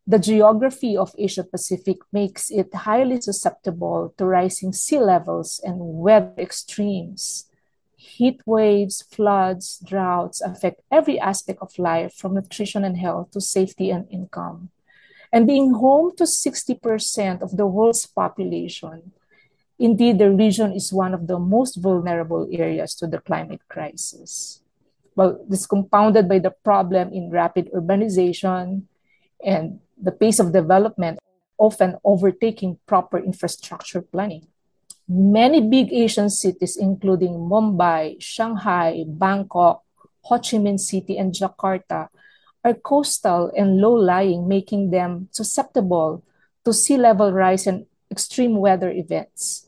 the 0.07 0.17
geography 0.17 0.95
of 0.95 1.13
Asia 1.17 1.43
Pacific 1.43 1.97
makes 2.13 2.49
it 2.49 2.73
highly 2.73 3.19
susceptible 3.19 4.13
to 4.17 4.25
rising 4.25 4.71
sea 4.71 4.99
levels 4.99 5.59
and 5.65 5.99
weather 5.99 6.31
extremes. 6.37 7.49
Heat 7.97 8.39
waves, 8.45 9.01
floods, 9.01 9.83
droughts 9.83 10.39
affect 10.39 10.79
every 10.89 11.19
aspect 11.19 11.59
of 11.61 11.77
life 11.77 12.13
from 12.13 12.35
nutrition 12.35 12.85
and 12.85 12.95
health 12.97 13.31
to 13.31 13.41
safety 13.41 13.89
and 13.89 14.07
income. 14.09 14.69
And 15.33 15.45
being 15.45 15.73
home 15.73 16.15
to 16.15 16.23
60% 16.23 17.41
of 17.41 17.57
the 17.57 17.67
world's 17.67 18.05
population, 18.05 19.11
Indeed, 19.77 20.19
the 20.19 20.31
region 20.31 20.71
is 20.71 20.93
one 20.93 21.13
of 21.13 21.27
the 21.27 21.37
most 21.37 21.75
vulnerable 21.75 22.47
areas 22.51 22.95
to 22.95 23.07
the 23.07 23.19
climate 23.19 23.61
crisis. 23.67 24.61
Well, 25.15 25.43
this 25.47 25.61
is 25.61 25.67
compounded 25.67 26.27
by 26.27 26.39
the 26.39 26.51
problem 26.51 27.11
in 27.11 27.29
rapid 27.29 27.71
urbanization 27.71 28.83
and 29.43 29.79
the 30.01 30.11
pace 30.11 30.39
of 30.39 30.53
development 30.53 31.19
often 31.57 31.95
overtaking 32.03 32.79
proper 32.85 33.17
infrastructure 33.17 34.01
planning. 34.01 34.47
Many 35.07 35.61
big 35.61 35.93
Asian 35.93 36.29
cities, 36.29 36.75
including 36.77 37.33
Mumbai, 37.33 38.19
Shanghai, 38.19 39.03
Bangkok, 39.07 39.83
Ho 40.23 40.35
Chi 40.39 40.57
Minh 40.57 40.79
City, 40.79 41.17
and 41.17 41.31
Jakarta, 41.31 42.09
are 42.63 42.73
coastal 42.73 43.51
and 43.55 43.77
low 43.77 43.93
lying, 43.93 44.47
making 44.47 44.89
them 44.89 45.29
susceptible 45.31 46.23
to 46.65 46.73
sea 46.73 46.97
level 46.97 47.31
rise 47.31 47.67
and 47.67 47.85
extreme 48.09 48.57
weather 48.57 48.89
events. 48.89 49.64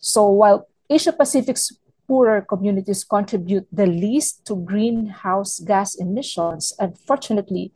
So 0.00 0.28
while 0.28 0.66
Asia 0.88 1.12
Pacific's 1.12 1.72
poorer 2.08 2.40
communities 2.40 3.04
contribute 3.04 3.68
the 3.70 3.86
least 3.86 4.44
to 4.46 4.56
greenhouse 4.56 5.60
gas 5.60 5.94
emissions, 5.94 6.72
unfortunately, 6.78 7.72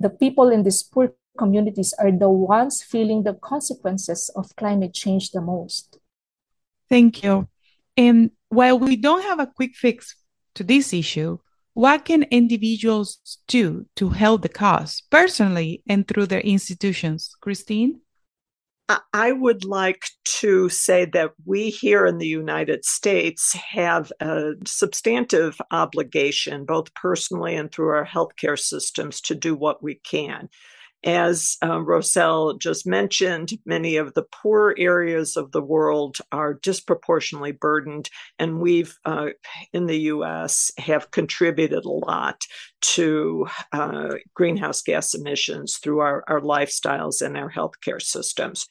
the 0.00 0.10
people 0.10 0.48
in 0.48 0.64
these 0.64 0.82
poor 0.82 1.14
communities 1.38 1.94
are 1.98 2.10
the 2.10 2.30
ones 2.30 2.82
feeling 2.82 3.22
the 3.22 3.34
consequences 3.34 4.30
of 4.34 4.56
climate 4.56 4.94
change 4.94 5.30
the 5.30 5.40
most. 5.40 5.98
Thank 6.88 7.22
you. 7.22 7.48
And 7.96 8.30
while 8.48 8.78
we 8.78 8.96
don't 8.96 9.22
have 9.22 9.38
a 9.38 9.46
quick 9.46 9.74
fix 9.74 10.16
to 10.54 10.64
this 10.64 10.92
issue, 10.92 11.38
what 11.74 12.06
can 12.06 12.22
individuals 12.24 13.18
do 13.48 13.86
to 13.96 14.08
help 14.08 14.42
the 14.42 14.48
cause 14.48 15.02
personally 15.10 15.82
and 15.86 16.08
through 16.08 16.26
their 16.26 16.40
institutions? 16.40 17.34
Christine? 17.40 18.00
I 19.12 19.32
would 19.32 19.64
like 19.64 20.04
to 20.40 20.68
say 20.68 21.06
that 21.06 21.32
we 21.44 21.70
here 21.70 22.06
in 22.06 22.18
the 22.18 22.26
United 22.26 22.84
States 22.84 23.52
have 23.54 24.12
a 24.20 24.52
substantive 24.64 25.60
obligation, 25.72 26.64
both 26.64 26.94
personally 26.94 27.56
and 27.56 27.72
through 27.72 27.88
our 27.88 28.06
healthcare 28.06 28.58
systems, 28.58 29.20
to 29.22 29.34
do 29.34 29.56
what 29.56 29.82
we 29.82 29.96
can. 29.96 30.48
As 31.06 31.56
uh, 31.62 31.80
Roselle 31.80 32.54
just 32.54 32.84
mentioned, 32.84 33.52
many 33.64 33.96
of 33.96 34.14
the 34.14 34.24
poor 34.24 34.74
areas 34.76 35.36
of 35.36 35.52
the 35.52 35.62
world 35.62 36.16
are 36.32 36.54
disproportionately 36.54 37.52
burdened, 37.52 38.10
and 38.40 38.60
we've 38.60 38.98
uh, 39.04 39.28
in 39.72 39.86
the 39.86 40.00
U.S. 40.00 40.72
have 40.78 41.12
contributed 41.12 41.84
a 41.84 41.88
lot 41.88 42.42
to 42.80 43.46
uh, 43.72 44.14
greenhouse 44.34 44.82
gas 44.82 45.14
emissions 45.14 45.78
through 45.78 46.00
our, 46.00 46.24
our 46.26 46.40
lifestyles 46.40 47.22
and 47.22 47.36
our 47.36 47.52
healthcare 47.52 48.02
systems 48.02 48.66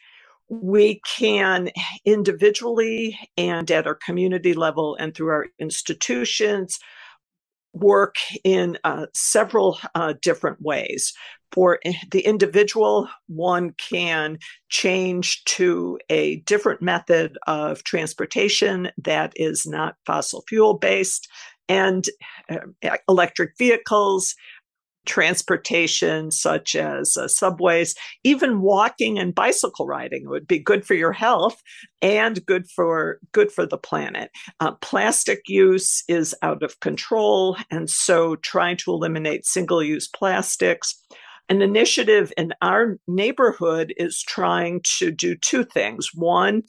we 0.47 1.01
can 1.17 1.71
individually 2.05 3.17
and 3.35 3.71
at 3.71 3.87
our 3.87 3.95
community 3.95 4.53
level 4.53 4.95
and 4.99 5.15
through 5.15 5.29
our 5.29 5.47
institutions 5.57 6.77
work 7.75 8.15
in 8.43 8.77
uh, 8.83 9.05
several 9.13 9.77
uh, 9.93 10.13
different 10.21 10.61
ways. 10.61 11.13
For 11.51 11.79
the 12.11 12.21
individual, 12.21 13.07
one 13.27 13.73
can 13.77 14.39
change 14.69 15.43
to 15.45 15.99
a 16.09 16.37
different 16.41 16.81
method 16.81 17.37
of 17.47 17.83
transportation 17.83 18.89
that 18.97 19.31
is 19.35 19.65
not 19.65 19.95
fossil 20.05 20.43
fuel 20.49 20.73
based 20.73 21.29
and 21.69 22.05
uh, 22.49 22.97
electric 23.07 23.57
vehicles, 23.57 24.35
transportation 25.05 26.31
such 26.31 26.75
as 26.75 27.17
uh, 27.17 27.27
subways 27.27 27.95
even 28.23 28.61
walking 28.61 29.17
and 29.17 29.35
bicycle 29.35 29.85
riding 29.85 30.27
would 30.29 30.47
be 30.47 30.59
good 30.59 30.85
for 30.85 30.93
your 30.93 31.11
health 31.11 31.61
and 32.01 32.45
good 32.45 32.69
for 32.69 33.19
good 33.31 33.51
for 33.51 33.65
the 33.65 33.77
planet. 33.77 34.31
Uh, 34.59 34.71
plastic 34.81 35.41
use 35.47 36.03
is 36.07 36.35
out 36.41 36.63
of 36.63 36.79
control 36.79 37.57
and 37.71 37.89
so 37.89 38.35
trying 38.37 38.77
to 38.77 38.91
eliminate 38.91 39.45
single 39.45 39.83
use 39.83 40.07
plastics 40.07 41.01
an 41.49 41.61
initiative 41.61 42.33
in 42.37 42.53
our 42.61 42.97
neighborhood 43.07 43.93
is 43.97 44.21
trying 44.21 44.81
to 44.97 45.11
do 45.11 45.35
two 45.35 45.63
things. 45.63 46.09
One, 46.13 46.63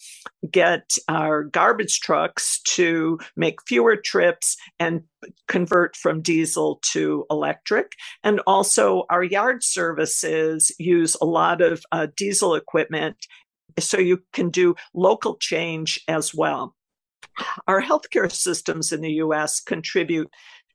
get 0.50 0.90
our 1.08 1.44
garbage 1.44 2.00
trucks 2.00 2.60
to 2.62 3.18
make 3.36 3.66
fewer 3.66 3.96
trips 3.96 4.56
and 4.78 5.02
convert 5.48 5.96
from 5.96 6.20
diesel 6.20 6.80
to 6.92 7.24
electric. 7.30 7.92
And 8.22 8.40
also, 8.46 9.04
our 9.08 9.24
yard 9.24 9.62
services 9.62 10.74
use 10.78 11.16
a 11.20 11.26
lot 11.26 11.62
of 11.62 11.82
uh, 11.92 12.08
diesel 12.16 12.54
equipment 12.54 13.16
so 13.78 13.98
you 13.98 14.22
can 14.32 14.50
do 14.50 14.74
local 14.94 15.36
change 15.36 16.00
as 16.08 16.34
well. 16.34 16.74
our 17.66 17.82
healthcare 17.82 18.30
systems 18.30 18.92
in 18.92 19.00
the 19.00 19.14
US 19.14 19.60
contribute 19.60 20.30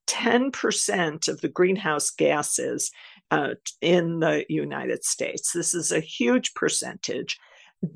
10% 0.07 1.27
of 1.27 1.41
the 1.41 1.47
greenhouse 1.47 2.09
gases 2.09 2.91
uh, 3.31 3.55
in 3.81 4.19
the 4.19 4.45
United 4.49 5.03
States. 5.03 5.53
This 5.53 5.73
is 5.73 5.91
a 5.91 5.99
huge 5.99 6.53
percentage. 6.53 7.39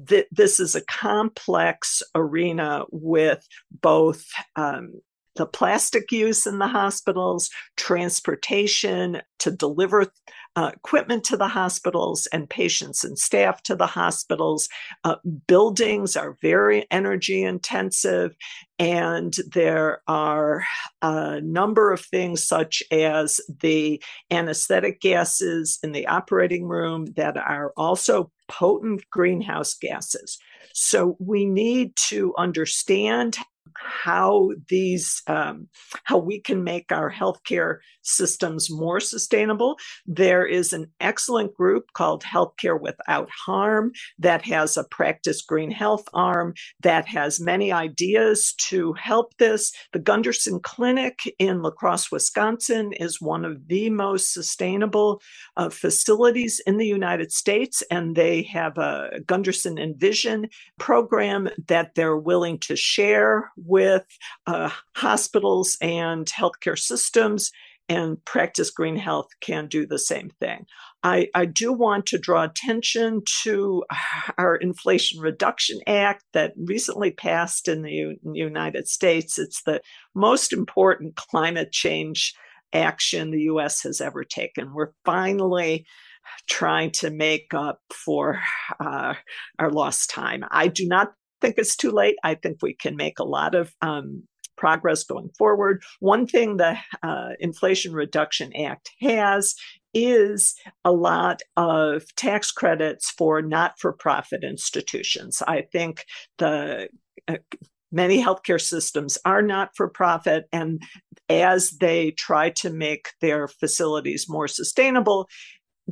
Th- 0.07 0.27
this 0.31 0.59
is 0.59 0.73
a 0.73 0.85
complex 0.85 2.01
arena 2.15 2.85
with 2.89 3.47
both 3.69 4.25
um, 4.55 5.01
the 5.35 5.45
plastic 5.45 6.11
use 6.11 6.47
in 6.47 6.59
the 6.59 6.67
hospitals, 6.67 7.49
transportation 7.75 9.21
to 9.39 9.51
deliver 9.51 10.07
uh, 10.55 10.71
equipment 10.73 11.23
to 11.25 11.37
the 11.37 11.47
hospitals 11.47 12.27
and 12.27 12.49
patients 12.49 13.03
and 13.03 13.17
staff 13.19 13.61
to 13.63 13.75
the 13.75 13.87
hospitals. 13.87 14.69
Uh, 15.03 15.15
buildings 15.47 16.15
are 16.15 16.37
very 16.41 16.85
energy 16.91 17.43
intensive, 17.43 18.35
and 18.79 19.35
there 19.51 20.01
are 20.07 20.63
a 21.01 21.41
number 21.41 21.91
of 21.91 22.01
things 22.01 22.43
such 22.43 22.81
as 22.91 23.41
the 23.61 24.01
anesthetic 24.31 25.01
gases 25.01 25.79
in 25.83 25.91
the 25.91 26.07
operating 26.07 26.65
room 26.65 27.05
that 27.15 27.37
are 27.37 27.73
also 27.75 28.31
potent 28.47 29.03
greenhouse 29.09 29.73
gases. 29.73 30.37
So 30.73 31.15
we 31.19 31.45
need 31.45 31.95
to 32.09 32.33
understand 32.37 33.37
how 33.77 34.51
these 34.69 35.21
um, 35.27 35.67
how 36.03 36.17
we 36.17 36.39
can 36.39 36.63
make 36.63 36.91
our 36.91 37.11
healthcare 37.11 37.77
systems 38.03 38.69
more 38.69 38.99
sustainable. 38.99 39.77
There 40.05 40.45
is 40.45 40.73
an 40.73 40.91
excellent 40.99 41.53
group 41.53 41.93
called 41.93 42.23
healthcare 42.23 42.79
without 42.79 43.29
harm 43.29 43.91
that 44.19 44.43
has 44.43 44.77
a 44.77 44.83
practice 44.83 45.41
green 45.41 45.71
health 45.71 46.05
arm 46.13 46.53
that 46.81 47.07
has 47.07 47.39
many 47.39 47.71
ideas 47.71 48.53
to 48.69 48.93
help 48.93 49.35
this. 49.37 49.71
The 49.93 49.99
Gundersen 49.99 50.61
clinic 50.61 51.19
in 51.39 51.61
la 51.61 51.71
crosse 51.71 52.11
wisconsin 52.11 52.93
is 52.93 53.21
one 53.21 53.45
of 53.45 53.67
the 53.67 53.89
most 53.89 54.33
sustainable 54.33 55.21
uh, 55.57 55.69
facilities 55.69 56.61
in 56.65 56.77
the 56.77 56.87
united 56.87 57.31
states 57.31 57.83
and 57.91 58.15
they 58.15 58.43
have 58.43 58.77
a 58.77 59.11
Gundersen 59.25 59.79
envision 59.81 60.47
program 60.79 61.49
that 61.67 61.95
they're 61.95 62.17
willing 62.17 62.59
to 62.59 62.75
share 62.75 63.51
with 63.65 64.05
uh, 64.47 64.69
hospitals 64.95 65.77
and 65.81 66.25
healthcare 66.27 66.77
systems, 66.77 67.51
and 67.87 68.23
Practice 68.25 68.71
Green 68.71 68.95
Health 68.95 69.27
can 69.41 69.67
do 69.67 69.85
the 69.85 69.99
same 69.99 70.31
thing. 70.39 70.65
I, 71.03 71.27
I, 71.35 71.45
do 71.45 71.71
want 71.71 72.07
to 72.07 72.17
draw 72.17 72.43
attention 72.43 73.21
to 73.43 73.83
our 74.39 74.55
Inflation 74.55 75.19
Reduction 75.19 75.79
Act 75.85 76.23
that 76.33 76.53
recently 76.57 77.11
passed 77.11 77.67
in 77.67 77.83
the 77.83 77.91
U- 77.91 78.17
United 78.33 78.87
States. 78.87 79.37
It's 79.37 79.61
the 79.63 79.81
most 80.15 80.51
important 80.51 81.15
climate 81.15 81.71
change 81.71 82.33
action 82.73 83.31
the 83.31 83.43
US 83.43 83.83
has 83.83 84.01
ever 84.01 84.23
taken. 84.23 84.73
We're 84.73 84.93
finally 85.05 85.85
trying 86.49 86.91
to 86.91 87.11
make 87.11 87.53
up 87.53 87.79
for 87.93 88.41
uh, 88.79 89.13
our 89.59 89.71
lost 89.71 90.09
time. 90.09 90.43
I 90.49 90.67
do 90.67 90.87
not 90.87 91.13
think 91.45 91.59
it's 91.59 91.75
too 91.75 91.91
late. 91.91 92.15
I 92.23 92.33
think 92.33 92.57
we 92.61 92.73
can 92.73 92.95
make 92.95 93.19
a 93.19 93.23
lot 93.23 93.53
of 93.53 93.73
um, 93.81 94.23
progress 94.57 95.03
going 95.03 95.29
forward. 95.37 95.83
One 95.99 96.25
thing 96.25 96.57
the 96.57 96.77
uh, 97.03 97.31
Inflation 97.39 97.93
Reduction 97.93 98.55
Act 98.55 98.89
has 99.01 99.53
is 99.93 100.55
a 100.83 100.91
lot 100.91 101.41
of 101.55 102.03
tax 102.15 102.51
credits 102.51 103.11
for 103.11 103.41
not 103.41 103.79
for 103.79 103.93
profit 103.93 104.43
institutions. 104.43 105.43
I 105.47 105.61
think 105.61 106.05
the 106.39 106.89
uh, 107.27 107.37
many 107.91 108.21
healthcare 108.21 108.59
systems 108.59 109.17
are 109.23 109.43
not 109.43 109.69
for 109.75 109.87
profit 109.87 110.45
and 110.51 110.81
as 111.29 111.71
they 111.79 112.11
try 112.11 112.49
to 112.49 112.69
make 112.69 113.09
their 113.21 113.47
facilities 113.47 114.27
more 114.27 114.47
sustainable 114.47 115.29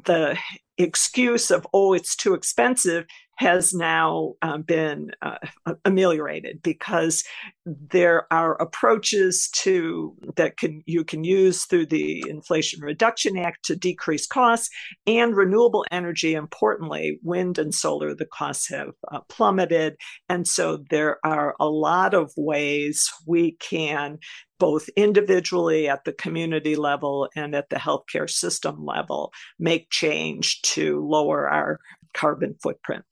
the 0.06 0.38
excuse 0.78 1.50
of 1.52 1.66
oh 1.72 1.94
it's 1.94 2.16
too 2.16 2.34
expensive 2.34 3.06
has 3.36 3.74
now 3.74 4.34
um, 4.42 4.62
been 4.62 5.12
uh, 5.22 5.38
ameliorated 5.86 6.62
because 6.62 7.24
there 7.66 8.32
are 8.32 8.62
approaches 8.62 9.50
to 9.54 10.16
that 10.36 10.58
can 10.58 10.82
you 10.86 11.04
can 11.04 11.24
use 11.24 11.66
through 11.66 11.88
the 11.88 12.24
Inflation 12.28 12.82
Reduction 12.82 13.38
Act 13.38 13.66
to 13.66 13.76
decrease 13.76 14.28
costs 14.28 14.70
and 15.08 15.36
renewable 15.36 15.86
energy. 15.92 16.34
Importantly, 16.34 17.20
wind 17.24 17.58
and 17.58 17.74
solar, 17.74 18.14
the 18.14 18.26
costs 18.26 18.70
have 18.70 18.92
uh, 19.12 19.22
plummeted, 19.30 19.96
and 20.30 20.48
so 20.48 20.84
there 20.90 21.18
are 21.26 21.56
a 21.60 21.70
lot 21.70 22.14
of 22.14 22.32
ways 22.38 23.10
we 23.26 23.54
can 23.54 24.20
both 24.60 24.88
individually 24.96 25.90
at 25.90 26.06
the 26.06 26.14
community 26.14 26.76
level 26.76 27.28
and 27.36 27.56
at 27.56 27.70
the 27.70 27.76
healthcare 27.76 28.30
system 28.30 28.86
level 28.86 29.34
make 29.60 29.90
change 29.90 30.62
to 30.62 31.06
lower 31.06 31.50
our 31.50 31.80
carbon 32.14 32.56
footprint. 32.62 33.04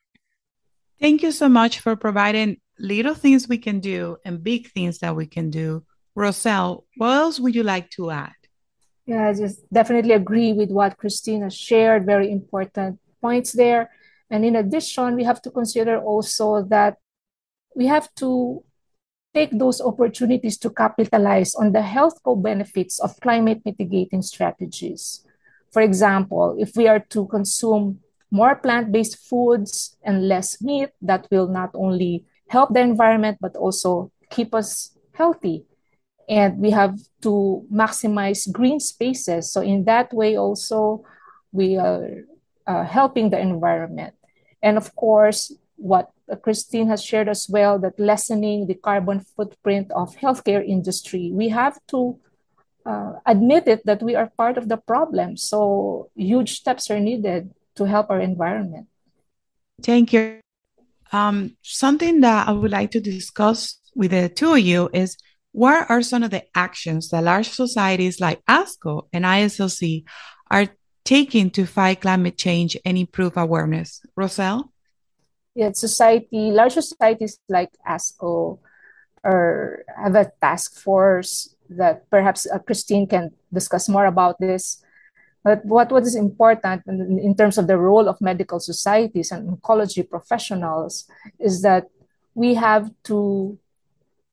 Thank 1.01 1.23
you 1.23 1.31
so 1.31 1.49
much 1.49 1.79
for 1.79 1.95
providing 1.95 2.57
little 2.77 3.15
things 3.15 3.49
we 3.49 3.57
can 3.57 3.79
do 3.79 4.17
and 4.23 4.43
big 4.43 4.69
things 4.69 4.99
that 4.99 5.15
we 5.15 5.25
can 5.25 5.49
do. 5.49 5.83
Roselle, 6.13 6.85
what 6.97 7.17
else 7.17 7.39
would 7.39 7.55
you 7.55 7.63
like 7.63 7.89
to 7.91 8.11
add? 8.11 8.33
Yeah, 9.07 9.29
I 9.29 9.33
just 9.33 9.61
definitely 9.73 10.13
agree 10.13 10.53
with 10.53 10.69
what 10.69 10.97
Christina 10.97 11.49
shared. 11.49 12.05
Very 12.05 12.31
important 12.31 12.99
points 13.19 13.51
there. 13.51 13.89
And 14.29 14.45
in 14.45 14.55
addition, 14.55 15.15
we 15.15 15.23
have 15.23 15.41
to 15.41 15.49
consider 15.49 15.99
also 15.99 16.63
that 16.69 16.97
we 17.75 17.87
have 17.87 18.13
to 18.15 18.63
take 19.33 19.57
those 19.57 19.81
opportunities 19.81 20.57
to 20.59 20.69
capitalize 20.69 21.55
on 21.55 21.71
the 21.71 21.81
health 21.81 22.21
co-benefits 22.23 22.99
of 22.99 23.19
climate 23.21 23.61
mitigating 23.65 24.21
strategies. 24.21 25.25
For 25.71 25.81
example, 25.81 26.55
if 26.59 26.75
we 26.75 26.87
are 26.87 26.99
to 27.09 27.25
consume 27.25 28.01
more 28.31 28.55
plant-based 28.55 29.17
foods 29.29 29.97
and 30.03 30.27
less 30.27 30.61
meat 30.61 30.89
that 31.01 31.27
will 31.29 31.47
not 31.47 31.69
only 31.73 32.25
help 32.47 32.73
the 32.73 32.79
environment 32.79 33.37
but 33.41 33.55
also 33.55 34.11
keep 34.29 34.55
us 34.55 34.97
healthy. 35.13 35.65
And 36.29 36.59
we 36.59 36.71
have 36.71 36.97
to 37.23 37.65
maximize 37.71 38.49
green 38.51 38.79
spaces. 38.79 39.51
So 39.51 39.61
in 39.61 39.83
that 39.85 40.13
way 40.13 40.37
also 40.37 41.03
we 41.51 41.77
are 41.77 42.07
uh, 42.65 42.85
helping 42.85 43.29
the 43.29 43.39
environment. 43.39 44.15
And 44.63 44.77
of 44.77 44.95
course 44.95 45.53
what 45.75 46.11
christine 46.43 46.87
has 46.87 47.03
shared 47.03 47.27
as 47.27 47.47
well 47.49 47.77
that 47.77 47.99
lessening 47.99 48.67
the 48.67 48.75
carbon 48.75 49.19
footprint 49.19 49.91
of 49.91 50.15
healthcare 50.15 50.65
industry 50.65 51.29
we 51.33 51.49
have 51.49 51.77
to 51.87 52.17
uh, 52.85 53.13
admit 53.25 53.67
it 53.67 53.85
that 53.85 54.01
we 54.01 54.15
are 54.15 54.31
part 54.37 54.57
of 54.57 54.69
the 54.69 54.77
problem. 54.77 55.37
So 55.37 56.09
huge 56.15 56.53
steps 56.53 56.89
are 56.89 56.99
needed 56.99 57.53
to 57.81 57.87
help 57.87 58.09
our 58.09 58.19
environment. 58.19 58.87
Thank 59.81 60.13
you. 60.13 60.39
Um, 61.11 61.57
something 61.61 62.21
that 62.21 62.47
I 62.47 62.51
would 62.51 62.71
like 62.71 62.91
to 62.91 63.01
discuss 63.01 63.79
with 63.95 64.11
the 64.11 64.29
two 64.29 64.53
of 64.53 64.59
you 64.59 64.89
is 64.93 65.17
what 65.51 65.89
are 65.89 66.01
some 66.01 66.23
of 66.23 66.31
the 66.31 66.45
actions 66.55 67.09
that 67.09 67.23
large 67.23 67.49
societies 67.49 68.21
like 68.21 68.39
ASCO 68.45 69.07
and 69.11 69.25
IASLC 69.25 70.05
are 70.49 70.67
taking 71.03 71.49
to 71.51 71.65
fight 71.65 72.01
climate 72.01 72.37
change 72.37 72.77
and 72.85 72.97
improve 72.97 73.35
awareness? 73.35 74.01
Roselle? 74.15 74.71
Yeah, 75.55 75.71
society, 75.73 76.51
large 76.51 76.73
societies 76.73 77.39
like 77.49 77.71
ASCO 77.85 78.59
or 79.23 79.83
have 79.97 80.15
a 80.15 80.31
task 80.39 80.79
force 80.79 81.55
that 81.69 82.09
perhaps 82.09 82.47
uh, 82.47 82.59
Christine 82.59 83.07
can 83.07 83.31
discuss 83.51 83.89
more 83.89 84.05
about 84.05 84.39
this 84.39 84.81
but 85.43 85.65
what, 85.65 85.91
what 85.91 86.03
is 86.03 86.15
important 86.15 86.83
in, 86.87 87.19
in 87.19 87.35
terms 87.35 87.57
of 87.57 87.67
the 87.67 87.77
role 87.77 88.07
of 88.07 88.21
medical 88.21 88.59
societies 88.59 89.31
and 89.31 89.49
oncology 89.49 90.07
professionals 90.07 91.09
is 91.39 91.61
that 91.61 91.87
we 92.35 92.53
have 92.53 92.91
to 93.03 93.57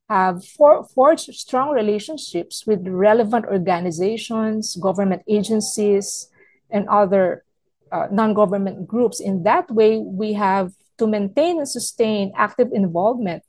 have 0.09 0.45
for, 0.45 0.85
forge 0.85 1.21
strong 1.21 1.71
relationships 1.71 2.67
with 2.67 2.87
relevant 2.87 3.47
organizations, 3.47 4.77
government 4.77 5.23
agencies, 5.29 6.29
and 6.71 6.89
other 6.89 7.45
uh, 7.93 8.07
non-government 8.11 8.87
groups. 8.87 9.21
In 9.21 9.43
that 9.45 9.71
way, 9.71 9.99
we 9.99 10.35
have 10.35 10.73
to 10.99 11.07
maintain 11.07 11.59
and 11.59 11.69
sustain 11.69 12.33
active 12.37 12.69
involvement 12.73 13.43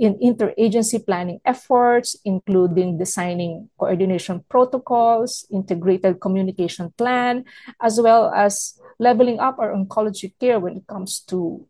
in 0.00 0.16
interagency 0.16 1.04
planning 1.04 1.38
efforts, 1.44 2.16
including 2.24 2.96
designing 2.96 3.68
coordination 3.78 4.42
protocols, 4.48 5.46
integrated 5.52 6.18
communication 6.22 6.90
plan, 6.96 7.44
as 7.82 8.00
well 8.00 8.32
as 8.32 8.80
leveling 8.98 9.38
up 9.38 9.58
our 9.58 9.74
oncology 9.74 10.32
care 10.40 10.58
when 10.58 10.78
it 10.78 10.86
comes 10.86 11.20
to 11.20 11.66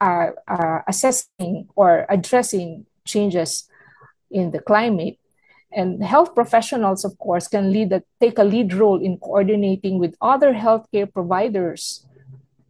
uh, 0.00 0.30
uh, 0.46 0.82
assessing 0.86 1.66
or 1.74 2.06
addressing 2.08 2.86
changes 3.04 3.68
in 4.30 4.52
the 4.52 4.60
climate. 4.60 5.18
And 5.72 6.00
health 6.04 6.32
professionals, 6.32 7.04
of 7.04 7.18
course, 7.18 7.48
can 7.48 7.72
lead 7.72 7.92
a, 7.92 8.04
take 8.20 8.38
a 8.38 8.44
lead 8.44 8.72
role 8.72 9.02
in 9.02 9.18
coordinating 9.18 9.98
with 9.98 10.14
other 10.20 10.54
healthcare 10.54 11.12
providers 11.12 12.06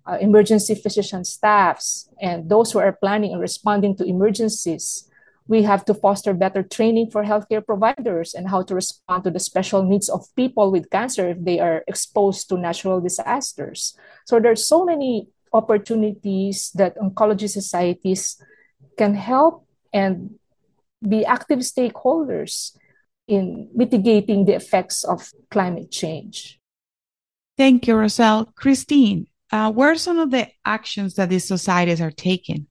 uh, 0.07 0.19
emergency 0.21 0.75
physician 0.75 1.25
staffs 1.25 2.09
and 2.21 2.49
those 2.49 2.73
who 2.73 2.79
are 2.79 2.93
planning 2.93 3.33
and 3.33 3.41
responding 3.41 3.97
to 3.97 4.05
emergencies 4.05 5.09
We 5.47 5.63
have 5.65 5.85
to 5.87 5.95
foster 5.95 6.33
better 6.33 6.63
training 6.63 7.11
for 7.11 7.23
healthcare 7.23 7.65
providers 7.65 8.33
and 8.33 8.49
how 8.49 8.63
to 8.63 8.75
respond 8.75 9.25
to 9.25 9.31
the 9.31 9.41
special 9.41 9.83
needs 9.83 10.09
of 10.09 10.25
people 10.37 10.73
with 10.73 10.89
cancer 10.89 11.29
if 11.29 11.45
they 11.45 11.61
are 11.61 11.85
exposed 11.87 12.49
to 12.49 12.57
natural 12.57 13.01
disasters. 13.01 13.95
So 14.25 14.41
there's 14.41 14.67
so 14.67 14.85
many 14.85 15.29
opportunities 15.53 16.73
that 16.75 16.97
oncology 16.97 17.49
societies 17.49 18.41
can 18.97 19.15
help 19.15 19.67
and 19.93 20.41
be 21.07 21.27
active 21.27 21.61
stakeholders 21.61 22.73
in 23.29 23.69
mitigating 23.75 24.47
the 24.47 24.55
effects 24.55 25.05
of 25.05 25.31
climate 25.51 25.91
change. 25.91 26.59
Thank 27.57 27.87
you, 27.87 27.97
Roselle. 27.97 28.47
Christine, 28.57 29.29
uh, 29.55 29.71
what 29.71 29.87
are 29.87 29.95
some 29.95 30.19
of 30.19 30.33
the 30.33 30.49
actions 30.65 31.15
that 31.15 31.29
these 31.29 31.47
societies 31.47 32.01
are 32.01 32.11
taking? 32.11 32.67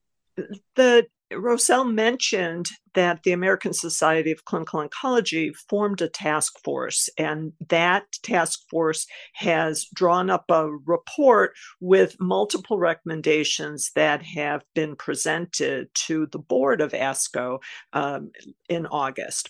The 0.76 1.06
Roselle 1.32 1.86
mentioned 1.86 2.66
that 2.92 3.22
the 3.22 3.32
American 3.32 3.72
Society 3.72 4.30
of 4.30 4.44
Clinical 4.44 4.86
Oncology 4.86 5.56
formed 5.70 6.02
a 6.02 6.10
task 6.10 6.58
force, 6.62 7.08
and 7.16 7.54
that 7.70 8.04
task 8.22 8.60
force 8.68 9.06
has 9.32 9.86
drawn 9.94 10.28
up 10.28 10.44
a 10.50 10.68
report 10.84 11.54
with 11.80 12.20
multiple 12.20 12.78
recommendations 12.78 13.90
that 13.94 14.22
have 14.22 14.62
been 14.74 14.94
presented 14.94 15.88
to 15.94 16.26
the 16.32 16.38
board 16.38 16.82
of 16.82 16.92
ASCO 16.92 17.60
um, 17.94 18.30
in 18.68 18.84
August. 18.86 19.48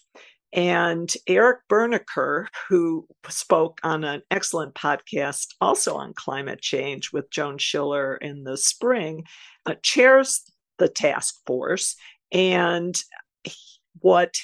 And 0.54 1.12
Eric 1.26 1.62
Bernicker, 1.68 2.46
who 2.68 3.08
spoke 3.28 3.80
on 3.82 4.04
an 4.04 4.22
excellent 4.30 4.74
podcast 4.74 5.48
also 5.60 5.96
on 5.96 6.14
climate 6.14 6.60
change 6.60 7.12
with 7.12 7.28
Joan 7.30 7.58
Schiller 7.58 8.16
in 8.16 8.44
the 8.44 8.56
spring, 8.56 9.24
uh, 9.66 9.74
chairs 9.82 10.42
the 10.78 10.88
task 10.88 11.40
force. 11.44 11.96
And 12.30 12.96
what 13.98 14.34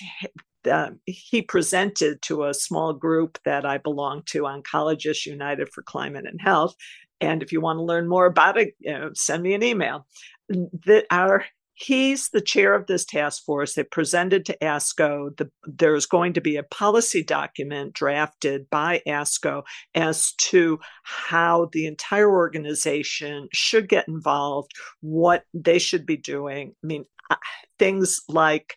uh, 0.68 0.90
he 1.06 1.42
presented 1.42 2.20
to 2.22 2.44
a 2.44 2.54
small 2.54 2.92
group 2.92 3.38
that 3.44 3.64
I 3.64 3.78
belong 3.78 4.22
to, 4.26 4.42
Oncologists 4.42 5.26
United 5.26 5.68
for 5.72 5.82
Climate 5.82 6.26
and 6.26 6.40
Health. 6.40 6.74
And 7.20 7.40
if 7.40 7.52
you 7.52 7.60
want 7.60 7.78
to 7.78 7.84
learn 7.84 8.08
more 8.08 8.26
about 8.26 8.58
it, 8.58 8.74
you 8.80 8.92
know, 8.92 9.10
send 9.14 9.44
me 9.44 9.54
an 9.54 9.62
email. 9.62 10.06
That 10.48 11.06
our 11.10 11.44
He's 11.82 12.28
the 12.28 12.42
chair 12.42 12.74
of 12.74 12.86
this 12.86 13.06
task 13.06 13.42
force. 13.44 13.74
that 13.74 13.90
presented 13.90 14.44
to 14.46 14.58
ASCO. 14.58 15.34
The, 15.38 15.50
there's 15.64 16.04
going 16.04 16.34
to 16.34 16.40
be 16.42 16.56
a 16.56 16.62
policy 16.62 17.24
document 17.24 17.94
drafted 17.94 18.68
by 18.68 19.00
ASCO 19.06 19.62
as 19.94 20.32
to 20.32 20.78
how 21.04 21.70
the 21.72 21.86
entire 21.86 22.30
organization 22.30 23.48
should 23.52 23.88
get 23.88 24.08
involved, 24.08 24.72
what 25.00 25.44
they 25.54 25.78
should 25.78 26.04
be 26.04 26.18
doing. 26.18 26.74
I 26.84 26.86
mean, 26.86 27.06
uh, 27.30 27.36
things 27.78 28.20
like 28.28 28.76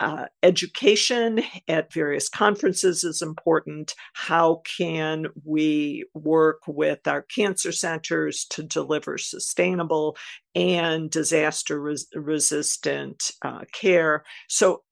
uh, 0.00 0.26
education 0.42 1.42
at 1.68 1.92
various 1.92 2.28
conferences 2.28 3.04
is 3.04 3.22
important. 3.22 3.94
How 4.14 4.62
can 4.76 5.26
we 5.44 6.04
work 6.14 6.62
with 6.66 7.06
our 7.06 7.22
cancer 7.22 7.72
centers 7.72 8.44
to 8.50 8.62
deliver 8.62 9.18
sustainable 9.18 10.16
and 10.54 11.10
disaster 11.10 11.80
res- 11.80 12.06
resistant 12.14 13.30
uh, 13.42 13.64
care? 13.72 14.24
So, 14.48 14.82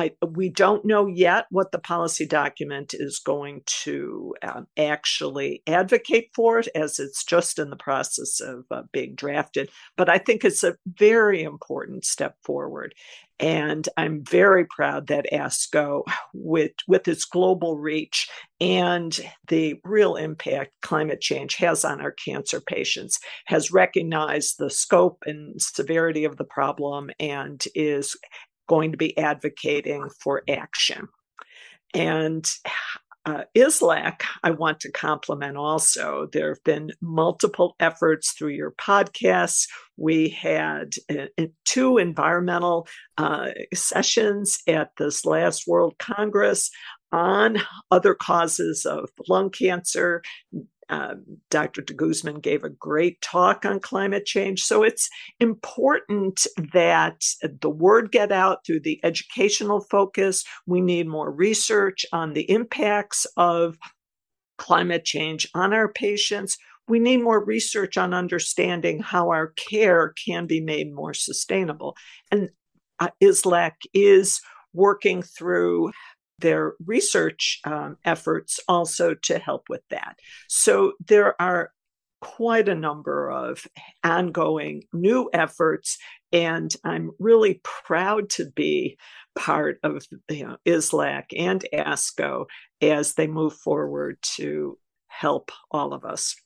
I, 0.00 0.12
we 0.26 0.48
don't 0.48 0.84
know 0.84 1.06
yet 1.06 1.44
what 1.50 1.72
the 1.72 1.78
policy 1.78 2.26
document 2.26 2.94
is 2.94 3.18
going 3.18 3.62
to 3.84 4.34
um, 4.42 4.66
actually 4.78 5.62
advocate 5.66 6.30
for 6.34 6.62
as 6.74 6.98
it's 6.98 7.22
just 7.22 7.58
in 7.58 7.68
the 7.68 7.76
process 7.76 8.40
of 8.40 8.64
uh, 8.70 8.82
being 8.92 9.14
drafted. 9.14 9.68
But 9.96 10.08
I 10.08 10.16
think 10.18 10.44
it's 10.44 10.64
a 10.64 10.76
very 10.86 11.42
important 11.42 12.06
step 12.06 12.36
forward. 12.44 12.94
And 13.38 13.88
I'm 13.96 14.22
very 14.22 14.66
proud 14.66 15.06
that 15.06 15.26
ASCO, 15.32 16.02
with, 16.34 16.72
with 16.86 17.08
its 17.08 17.24
global 17.24 17.78
reach 17.78 18.28
and 18.60 19.18
the 19.48 19.80
real 19.82 20.16
impact 20.16 20.72
climate 20.82 21.22
change 21.22 21.56
has 21.56 21.82
on 21.82 22.02
our 22.02 22.12
cancer 22.12 22.60
patients, 22.60 23.18
has 23.46 23.70
recognized 23.70 24.56
the 24.58 24.68
scope 24.68 25.22
and 25.24 25.60
severity 25.60 26.24
of 26.24 26.36
the 26.36 26.44
problem 26.44 27.10
and 27.18 27.64
is 27.74 28.14
going 28.70 28.92
to 28.92 28.96
be 28.96 29.18
advocating 29.18 30.08
for 30.22 30.44
action. 30.48 31.08
And 31.92 32.48
uh, 33.26 33.42
IASLC, 33.56 34.22
I 34.44 34.50
want 34.52 34.78
to 34.80 34.92
compliment 34.92 35.56
also. 35.56 36.28
There 36.32 36.50
have 36.50 36.62
been 36.64 36.92
multiple 37.02 37.74
efforts 37.80 38.32
through 38.32 38.50
your 38.50 38.70
podcasts. 38.70 39.66
We 39.96 40.28
had 40.28 40.94
uh, 41.10 41.46
two 41.64 41.98
environmental 41.98 42.86
uh, 43.18 43.48
sessions 43.74 44.60
at 44.68 44.92
this 44.98 45.26
last 45.26 45.66
World 45.66 45.96
Congress 45.98 46.70
on 47.10 47.58
other 47.90 48.14
causes 48.14 48.86
of 48.86 49.10
lung 49.28 49.50
cancer, 49.50 50.22
um, 50.90 51.24
Dr. 51.50 51.82
de 51.82 51.94
Guzman 51.94 52.40
gave 52.40 52.64
a 52.64 52.68
great 52.68 53.22
talk 53.22 53.64
on 53.64 53.78
climate 53.78 54.26
change. 54.26 54.62
So 54.62 54.82
it's 54.82 55.08
important 55.38 56.46
that 56.72 57.22
the 57.60 57.70
word 57.70 58.10
get 58.10 58.32
out 58.32 58.66
through 58.66 58.80
the 58.80 59.00
educational 59.04 59.80
focus. 59.88 60.44
We 60.66 60.80
need 60.80 61.06
more 61.06 61.30
research 61.30 62.04
on 62.12 62.32
the 62.32 62.50
impacts 62.50 63.24
of 63.36 63.78
climate 64.58 65.04
change 65.04 65.48
on 65.54 65.72
our 65.72 65.90
patients. 65.90 66.58
We 66.88 66.98
need 66.98 67.22
more 67.22 67.42
research 67.42 67.96
on 67.96 68.12
understanding 68.12 68.98
how 68.98 69.30
our 69.30 69.52
care 69.52 70.12
can 70.26 70.46
be 70.46 70.60
made 70.60 70.92
more 70.92 71.14
sustainable. 71.14 71.96
And 72.32 72.50
uh, 72.98 73.10
IASLC 73.22 73.72
is 73.94 74.40
working 74.72 75.22
through 75.22 75.92
their 76.40 76.74
research 76.84 77.60
um, 77.64 77.96
efforts 78.04 78.60
also 78.68 79.14
to 79.14 79.38
help 79.38 79.68
with 79.68 79.82
that. 79.90 80.18
So 80.48 80.92
there 81.06 81.40
are 81.40 81.72
quite 82.20 82.68
a 82.68 82.74
number 82.74 83.30
of 83.30 83.66
ongoing 84.04 84.84
new 84.92 85.30
efforts, 85.32 85.98
and 86.32 86.74
I'm 86.84 87.10
really 87.18 87.60
proud 87.64 88.30
to 88.30 88.50
be 88.50 88.98
part 89.34 89.78
of 89.82 90.04
you 90.28 90.46
know, 90.46 90.56
IASLC 90.66 91.24
and 91.36 91.64
ASCO 91.72 92.46
as 92.82 93.14
they 93.14 93.26
move 93.26 93.54
forward 93.54 94.18
to 94.36 94.78
help 95.08 95.50
all 95.70 95.92
of 95.92 96.04
us. 96.04 96.36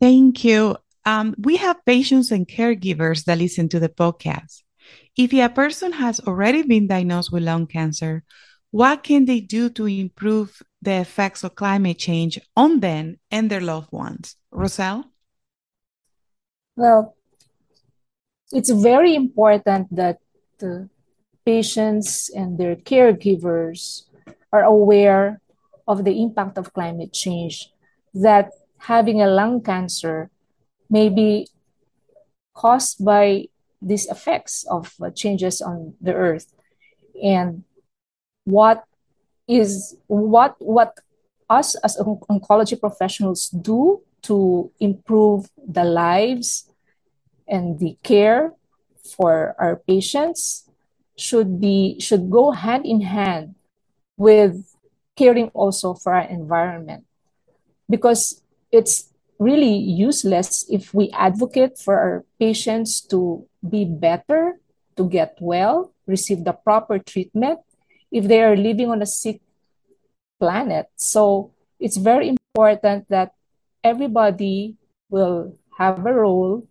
Thank 0.00 0.44
you. 0.44 0.76
Um, 1.04 1.34
we 1.38 1.56
have 1.56 1.84
patients 1.84 2.30
and 2.30 2.48
caregivers 2.48 3.24
that 3.24 3.38
listen 3.38 3.68
to 3.70 3.80
the 3.80 3.88
podcast. 3.88 4.62
If 5.16 5.32
a 5.32 5.48
person 5.48 5.92
has 5.92 6.20
already 6.20 6.62
been 6.62 6.86
diagnosed 6.86 7.32
with 7.32 7.42
lung 7.42 7.66
cancer, 7.66 8.24
what 8.74 9.04
can 9.04 9.24
they 9.24 9.38
do 9.38 9.70
to 9.70 9.86
improve 9.86 10.60
the 10.82 10.94
effects 10.98 11.44
of 11.44 11.54
climate 11.54 11.96
change 11.96 12.40
on 12.56 12.80
them 12.80 13.14
and 13.30 13.48
their 13.48 13.60
loved 13.60 13.92
ones? 13.92 14.34
Roselle? 14.50 15.04
Well, 16.74 17.14
it's 18.50 18.70
very 18.70 19.14
important 19.14 19.94
that 19.94 20.18
the 20.58 20.88
patients 21.46 22.30
and 22.34 22.58
their 22.58 22.74
caregivers 22.74 24.10
are 24.52 24.64
aware 24.64 25.40
of 25.86 26.02
the 26.02 26.20
impact 26.20 26.58
of 26.58 26.72
climate 26.72 27.12
change, 27.12 27.70
that 28.12 28.50
having 28.78 29.22
a 29.22 29.28
lung 29.28 29.62
cancer 29.62 30.30
may 30.90 31.08
be 31.10 31.46
caused 32.54 33.04
by 33.04 33.46
these 33.80 34.06
effects 34.06 34.66
of 34.68 34.94
uh, 35.00 35.10
changes 35.10 35.60
on 35.62 35.94
the 36.00 36.12
earth. 36.12 36.52
And 37.22 37.62
what 38.44 38.84
is 39.48 39.96
what 40.06 40.56
what 40.58 40.98
us 41.50 41.74
as 41.84 41.96
oncology 41.98 42.78
professionals 42.78 43.48
do 43.48 44.00
to 44.22 44.70
improve 44.80 45.50
the 45.60 45.84
lives 45.84 46.70
and 47.46 47.78
the 47.78 47.96
care 48.02 48.52
for 49.16 49.54
our 49.58 49.76
patients 49.76 50.70
should 51.16 51.60
be 51.60 52.00
should 52.00 52.30
go 52.30 52.50
hand 52.50 52.86
in 52.86 53.00
hand 53.02 53.54
with 54.16 54.74
caring 55.16 55.48
also 55.48 55.94
for 55.94 56.14
our 56.14 56.28
environment. 56.28 57.04
Because 57.88 58.42
it's 58.72 59.12
really 59.38 59.76
useless 59.76 60.64
if 60.70 60.94
we 60.94 61.10
advocate 61.10 61.78
for 61.78 61.98
our 61.98 62.24
patients 62.38 63.00
to 63.00 63.46
be 63.68 63.84
better 63.84 64.58
to 64.96 65.08
get 65.08 65.36
well 65.40 65.92
receive 66.06 66.44
the 66.44 66.52
proper 66.52 66.98
treatment 66.98 67.58
if 68.14 68.28
they 68.30 68.40
are 68.40 68.54
living 68.54 68.88
on 68.88 69.02
a 69.02 69.06
sick 69.06 69.40
planet. 70.38 70.86
So 70.94 71.50
it's 71.80 71.96
very 71.96 72.28
important 72.30 73.08
that 73.10 73.34
everybody 73.82 74.76
will 75.10 75.58
have 75.76 76.06
a 76.06 76.14
role 76.14 76.68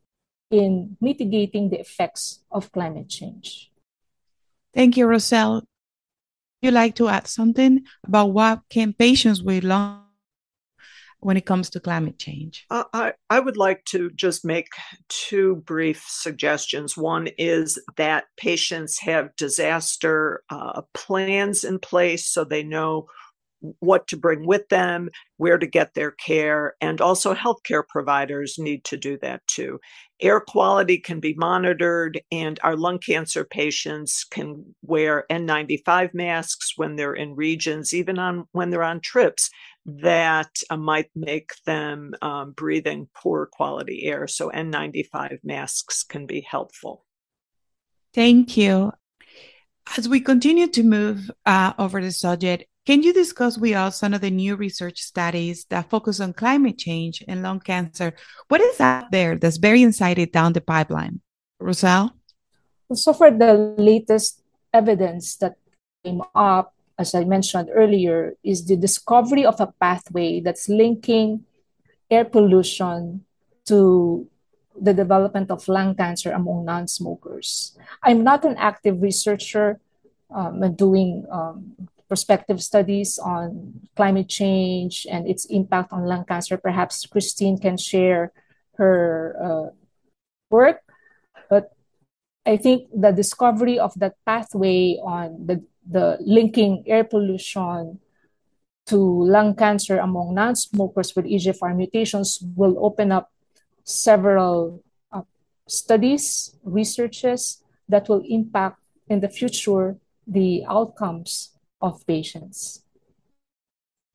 in 0.50 0.96
mitigating 1.02 1.70
the 1.70 1.80
effects 1.80 2.40
of 2.50 2.72
climate 2.72 3.10
change. 3.10 3.72
Thank 4.74 4.96
you, 4.96 5.06
Roselle. 5.06 5.64
You 6.62 6.72
like 6.72 6.96
to 6.96 7.10
add 7.10 7.28
something 7.28 7.84
about 8.08 8.28
what 8.28 8.62
can 8.70 8.94
patients 8.94 9.44
with 9.44 9.66
lung 9.66 10.03
when 11.24 11.38
it 11.38 11.46
comes 11.46 11.70
to 11.72 11.80
climate 11.80 12.20
change? 12.20 12.66
I, 12.70 13.14
I 13.30 13.40
would 13.40 13.58
like 13.58 13.86
to 13.86 14.12
just 14.12 14.46
make 14.46 14.68
two 15.10 15.58
brief 15.58 16.04
suggestions. 16.08 16.98
One 16.98 17.28
is 17.38 17.82
that 17.98 18.26
patients 18.38 19.00
have 19.00 19.36
disaster 19.36 20.44
uh, 20.50 20.82
plans 20.94 21.64
in 21.64 21.80
place 21.80 22.30
so 22.30 22.44
they 22.44 22.64
know 22.64 23.08
what 23.80 24.08
to 24.08 24.18
bring 24.18 24.46
with 24.46 24.68
them, 24.70 25.10
where 25.38 25.58
to 25.58 25.66
get 25.66 25.94
their 25.94 26.12
care, 26.12 26.76
and 26.82 27.00
also 27.00 27.34
healthcare 27.34 27.84
providers 27.88 28.56
need 28.58 28.84
to 28.84 28.98
do 28.98 29.18
that 29.20 29.42
too. 29.48 29.80
Air 30.22 30.42
quality 30.42 30.98
can 30.98 31.20
be 31.20 31.34
monitored, 31.36 32.20
and 32.32 32.60
our 32.62 32.76
lung 32.76 33.00
cancer 33.00 33.46
patients 33.46 34.26
can 34.30 34.76
wear 34.82 35.26
N95 35.32 36.14
masks 36.14 36.74
when 36.76 36.96
they're 36.96 37.14
in 37.14 37.36
regions, 37.36 37.94
even 37.94 38.20
on 38.20 38.46
when 38.52 38.70
they're 38.70 38.84
on 38.84 39.00
trips 39.00 39.50
that 39.86 40.50
uh, 40.70 40.78
might 40.78 41.10
make 41.16 41.52
them 41.66 42.14
um, 42.22 42.52
breathing 42.52 43.08
poor 43.14 43.46
quality 43.46 44.04
air. 44.06 44.28
So 44.28 44.50
N95 44.50 45.40
masks 45.44 46.04
can 46.04 46.26
be 46.26 46.42
helpful. 46.42 47.06
Thank 48.14 48.58
you. 48.58 48.94
As 49.98 50.08
we 50.08 50.22
continue 50.22 50.68
to 50.68 50.84
move 50.84 51.30
uh, 51.46 51.74
over 51.78 52.02
the 52.02 52.12
subject, 52.12 52.66
can 52.86 53.02
you 53.02 53.14
discuss 53.14 53.58
with 53.58 53.76
us 53.76 54.00
some 54.00 54.14
of 54.14 54.22
the 54.22 54.30
new 54.30 54.56
research 54.56 55.00
studies 55.00 55.66
that 55.70 55.90
focus 55.90 56.20
on 56.20 56.34
climate 56.34 56.78
change 56.78 57.24
and 57.28 57.42
lung 57.42 57.60
cancer? 57.60 58.14
What 58.50 58.62
is 58.62 58.80
out 58.80 59.12
there 59.12 59.38
that's 59.38 59.58
very 59.58 59.84
excited 59.84 60.32
down 60.32 60.54
the 60.54 60.62
pipeline? 60.62 61.22
Roselle? 61.60 62.14
So, 62.94 63.14
for 63.14 63.32
the 63.32 63.76
latest 63.78 64.42
evidence 64.74 65.38
that 65.38 65.56
came 66.04 66.22
up, 66.36 66.73
as 66.98 67.16
I 67.16 67.24
mentioned 67.24 67.70
earlier, 67.74 68.36
is 68.44 68.66
the 68.66 68.76
discovery 68.76 69.46
of 69.46 69.60
a 69.60 69.74
pathway 69.80 70.40
that's 70.40 70.70
linking 70.70 71.46
air 72.10 72.26
pollution 72.26 73.26
to 73.66 74.28
the 74.80 74.94
development 74.94 75.52
of 75.52 75.68
lung 75.68 75.96
cancer 75.96 76.32
among 76.32 76.66
non 76.66 76.88
smokers. 76.88 77.78
I'm 78.02 78.24
not 78.24 78.46
an 78.46 78.56
active 78.58 79.02
researcher 79.02 79.80
um, 80.34 80.62
doing 80.76 81.26
um, 81.32 81.74
prospective 82.08 82.62
studies 82.62 83.18
on 83.18 83.74
climate 83.96 84.30
change 84.30 85.08
and 85.10 85.28
its 85.28 85.46
impact 85.46 85.94
on 85.94 86.06
lung 86.06 86.26
cancer. 86.26 86.58
Perhaps 86.58 87.06
Christine 87.06 87.58
can 87.58 87.78
share 87.78 88.32
her 88.78 89.36
uh, 89.42 89.70
work. 90.50 90.82
But 91.50 91.72
I 92.46 92.58
think 92.58 92.90
the 92.94 93.12
discovery 93.12 93.80
of 93.80 93.94
that 93.98 94.16
pathway 94.26 94.98
on 95.02 95.48
the, 95.48 95.64
the 95.86 96.18
linking 96.22 96.84
air 96.88 97.04
pollution 97.04 98.00
to 98.86 98.98
lung 98.98 99.56
cancer 99.56 100.00
among 100.00 100.36
non-smokers 100.36 101.16
with 101.16 101.26
EGFR 101.26 101.76
mutations 101.76 102.44
will 102.56 102.76
open 102.84 103.12
up 103.12 103.32
several 103.84 104.84
uh, 105.12 105.22
studies, 105.68 106.56
researches 106.64 107.64
that 107.88 108.10
will 108.10 108.24
impact 108.28 108.80
in 109.08 109.20
the 109.20 109.30
future 109.30 109.98
the 110.28 110.64
outcomes 110.68 111.52
of 111.82 112.06
patients. 112.08 112.84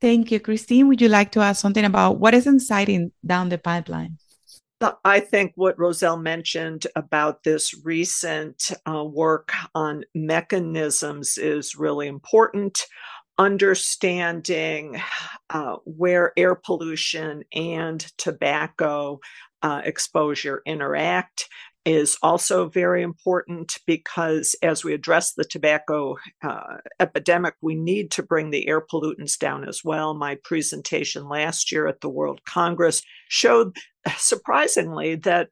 Thank 0.01 0.31
you. 0.31 0.41
Christine, 0.41 0.89
would 0.89 1.01
you 1.01 1.09
like 1.09 1.33
to 1.33 1.41
ask 1.41 1.61
something 1.61 1.85
about 1.85 2.19
what 2.19 2.35
is 2.35 2.47
exciting 2.47 3.13
down 3.25 3.49
the 3.49 3.59
pipeline? 3.59 4.19
I 5.05 5.21
think 5.21 5.53
what 5.57 5.79
Roselle 5.79 6.19
mentioned 6.19 6.87
about 6.95 7.43
this 7.43 7.75
recent 7.85 8.71
uh, 8.89 9.05
work 9.05 9.53
on 9.75 10.05
mechanisms 10.15 11.37
is 11.37 11.75
really 11.75 12.07
important. 12.07 12.87
Understanding 13.39 15.01
uh, 15.51 15.77
where 15.85 16.33
air 16.37 16.55
pollution 16.55 17.43
and 17.53 18.01
tobacco 18.19 19.19
uh, 19.63 19.83
exposure 19.85 20.63
interact 20.65 21.49
is 21.85 22.19
also 22.23 22.69
very 22.69 23.03
important 23.03 23.79
because 23.87 24.55
as 24.63 24.85
we 24.85 24.93
address 24.93 25.33
the 25.33 25.45
tobacco 25.45 26.17
uh, 26.43 26.77
epidemic, 27.01 27.55
we 27.63 27.75
need 27.75 28.11
to 28.11 28.23
bring 28.23 28.51
the 28.51 28.69
air 28.69 28.81
pollutants 28.81 29.39
down 29.39 29.67
as 29.67 29.83
well. 29.83 30.13
My 30.13 30.37
presentation 30.45 31.29
last 31.29 31.73
year 31.73 31.87
at 31.87 32.03
the 32.03 32.11
World 32.11 32.41
Congress 32.45 33.03
showed, 33.29 33.75
surprisingly, 34.17 35.17
that 35.17 35.49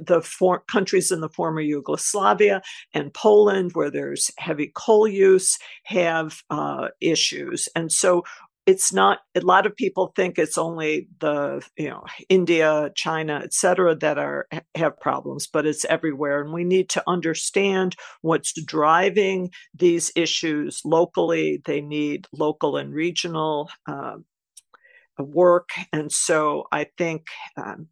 the 0.00 0.20
for- 0.22 0.62
countries 0.68 1.10
in 1.10 1.20
the 1.20 1.28
former 1.28 1.60
Yugoslavia 1.60 2.62
and 2.94 3.12
Poland, 3.12 3.72
where 3.74 3.90
there's 3.90 4.30
heavy 4.38 4.70
coal 4.74 5.08
use, 5.08 5.58
have 5.84 6.40
uh, 6.50 6.88
issues. 7.00 7.68
And 7.74 7.90
so 7.90 8.22
it's 8.66 8.92
not 8.92 9.20
a 9.36 9.40
lot 9.40 9.64
of 9.64 9.76
people 9.76 10.12
think 10.16 10.38
it's 10.38 10.58
only 10.58 11.08
the 11.20 11.64
you 11.76 11.88
know 11.88 12.04
india 12.28 12.90
china 12.96 13.40
et 13.42 13.54
cetera 13.54 13.94
that 13.94 14.18
are 14.18 14.46
have 14.74 14.98
problems 14.98 15.46
but 15.46 15.64
it's 15.64 15.84
everywhere 15.86 16.42
and 16.42 16.52
we 16.52 16.64
need 16.64 16.88
to 16.88 17.02
understand 17.06 17.94
what's 18.22 18.52
driving 18.64 19.50
these 19.74 20.10
issues 20.16 20.80
locally 20.84 21.62
they 21.64 21.80
need 21.80 22.26
local 22.32 22.76
and 22.76 22.92
regional 22.92 23.70
uh, 23.86 24.16
work 25.24 25.70
and 25.92 26.10
so 26.12 26.66
i 26.72 26.86
think 26.98 27.26
um, 27.56 27.88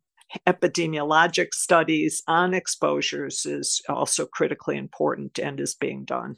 epidemiologic 0.46 1.54
studies 1.54 2.22
on 2.26 2.54
exposures 2.54 3.46
is 3.46 3.80
also 3.88 4.26
critically 4.26 4.76
important 4.76 5.38
and 5.38 5.60
is 5.60 5.74
being 5.74 6.04
done 6.04 6.36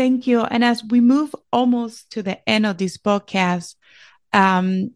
Thank 0.00 0.26
you. 0.26 0.40
And 0.40 0.64
as 0.64 0.82
we 0.82 1.00
move 1.02 1.34
almost 1.52 2.10
to 2.12 2.22
the 2.22 2.48
end 2.48 2.64
of 2.64 2.78
this 2.78 2.96
podcast, 2.96 3.74
um, 4.32 4.92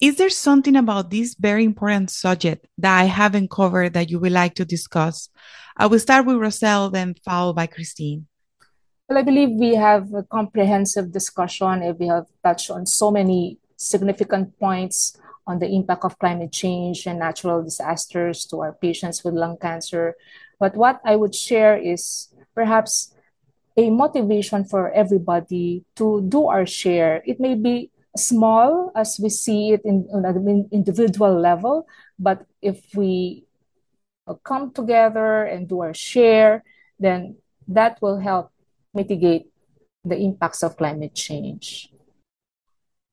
is 0.00 0.16
there 0.16 0.30
something 0.30 0.74
about 0.74 1.10
this 1.10 1.34
very 1.34 1.64
important 1.64 2.10
subject 2.10 2.66
that 2.78 2.98
I 2.98 3.04
haven't 3.04 3.50
covered 3.50 3.92
that 3.92 4.08
you 4.08 4.18
would 4.20 4.32
like 4.32 4.54
to 4.54 4.64
discuss? 4.64 5.28
I 5.76 5.86
will 5.86 5.98
start 5.98 6.24
with 6.24 6.36
Roselle, 6.36 6.88
then 6.88 7.14
followed 7.24 7.56
by 7.56 7.66
Christine. 7.66 8.26
Well, 9.08 9.18
I 9.18 9.22
believe 9.22 9.50
we 9.50 9.74
have 9.74 10.14
a 10.14 10.22
comprehensive 10.22 11.12
discussion. 11.12 11.82
And 11.82 11.98
we 11.98 12.06
have 12.06 12.26
touched 12.44 12.70
on 12.70 12.86
so 12.86 13.10
many 13.10 13.58
significant 13.78 14.58
points 14.58 15.16
on 15.46 15.58
the 15.58 15.70
impact 15.70 16.04
of 16.04 16.18
climate 16.18 16.52
change 16.52 17.06
and 17.06 17.18
natural 17.18 17.62
disasters 17.62 18.44
to 18.44 18.60
our 18.60 18.74
patients 18.74 19.24
with 19.24 19.32
lung 19.32 19.56
cancer. 19.56 20.14
But 20.60 20.76
what 20.76 21.00
I 21.04 21.16
would 21.16 21.34
share 21.34 21.78
is 21.78 22.28
perhaps 22.54 23.14
a 23.78 23.88
motivation 23.88 24.64
for 24.64 24.90
everybody 24.90 25.84
to 25.96 26.20
do 26.28 26.48
our 26.48 26.66
share. 26.66 27.22
It 27.24 27.40
may 27.40 27.54
be 27.54 27.90
small 28.16 28.90
as 28.94 29.18
we 29.22 29.30
see 29.30 29.72
it 29.72 29.82
in, 29.84 30.08
on 30.12 30.26
an 30.26 30.68
individual 30.72 31.38
level, 31.40 31.86
but 32.18 32.44
if 32.60 32.82
we 32.94 33.46
come 34.44 34.72
together 34.72 35.44
and 35.44 35.68
do 35.68 35.80
our 35.80 35.94
share, 35.94 36.64
then 36.98 37.36
that 37.68 38.02
will 38.02 38.18
help 38.18 38.50
mitigate 38.92 39.46
the 40.04 40.16
impacts 40.16 40.62
of 40.62 40.76
climate 40.76 41.14
change. 41.14 41.90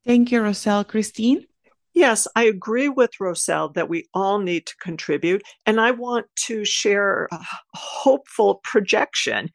Thank 0.05 0.31
you, 0.31 0.41
Roselle. 0.41 0.83
Christine? 0.83 1.45
Yes, 1.93 2.27
I 2.35 2.43
agree 2.43 2.89
with 2.89 3.19
Roselle 3.19 3.69
that 3.69 3.89
we 3.89 4.07
all 4.13 4.39
need 4.39 4.65
to 4.67 4.75
contribute. 4.81 5.41
And 5.65 5.79
I 5.79 5.91
want 5.91 6.27
to 6.47 6.65
share 6.65 7.27
a 7.31 7.39
hopeful 7.73 8.55
projection 8.63 9.49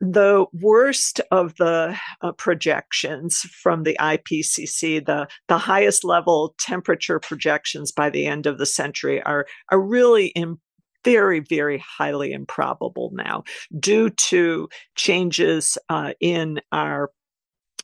the 0.00 0.44
worst 0.52 1.22
of 1.30 1.54
the 1.56 1.96
uh, 2.20 2.32
projections 2.32 3.40
from 3.40 3.84
the 3.84 3.96
IPCC, 3.98 5.06
the, 5.06 5.26
the 5.48 5.56
highest 5.56 6.04
level 6.04 6.54
temperature 6.58 7.18
projections 7.18 7.92
by 7.92 8.10
the 8.10 8.26
end 8.26 8.46
of 8.46 8.58
the 8.58 8.66
century, 8.66 9.22
are, 9.22 9.46
are 9.70 9.80
really 9.80 10.26
in, 10.26 10.58
very, 11.04 11.40
very 11.40 11.78
highly 11.78 12.32
improbable 12.32 13.10
now 13.14 13.44
due 13.78 14.10
to 14.10 14.68
changes 14.96 15.78
uh, 15.88 16.12
in 16.20 16.60
our 16.72 17.10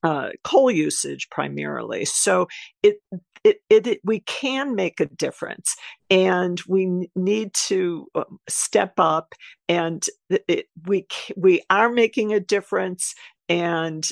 uh, 0.03 0.31
coal 0.45 0.71
usage 0.71 1.29
primarily. 1.31 2.05
So 2.05 2.49
it, 2.83 2.97
it, 3.45 3.59
it, 3.69 3.87
it, 3.87 4.01
we 4.05 4.21
can 4.21 4.75
make 4.75 5.01
a 5.01 5.07
difference, 5.07 5.75
and 6.11 6.61
we 6.69 7.09
need 7.17 7.55
to 7.55 8.07
um, 8.15 8.39
step 8.49 8.95
up. 8.99 9.35
And 9.69 10.05
it, 10.29 10.67
we 10.87 11.07
we 11.37 11.63
are 11.71 11.91
making 11.91 12.33
a 12.33 12.41
difference. 12.41 13.15
And 13.49 14.07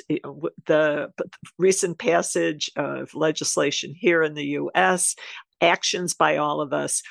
the 0.66 1.12
recent 1.58 1.98
passage 1.98 2.70
of 2.76 3.14
legislation 3.14 3.94
here 3.96 4.22
in 4.22 4.34
the 4.34 4.44
U.S., 4.44 5.14
actions 5.62 6.12
by 6.12 6.36
all 6.36 6.60
of 6.60 6.74
us, 6.74 7.02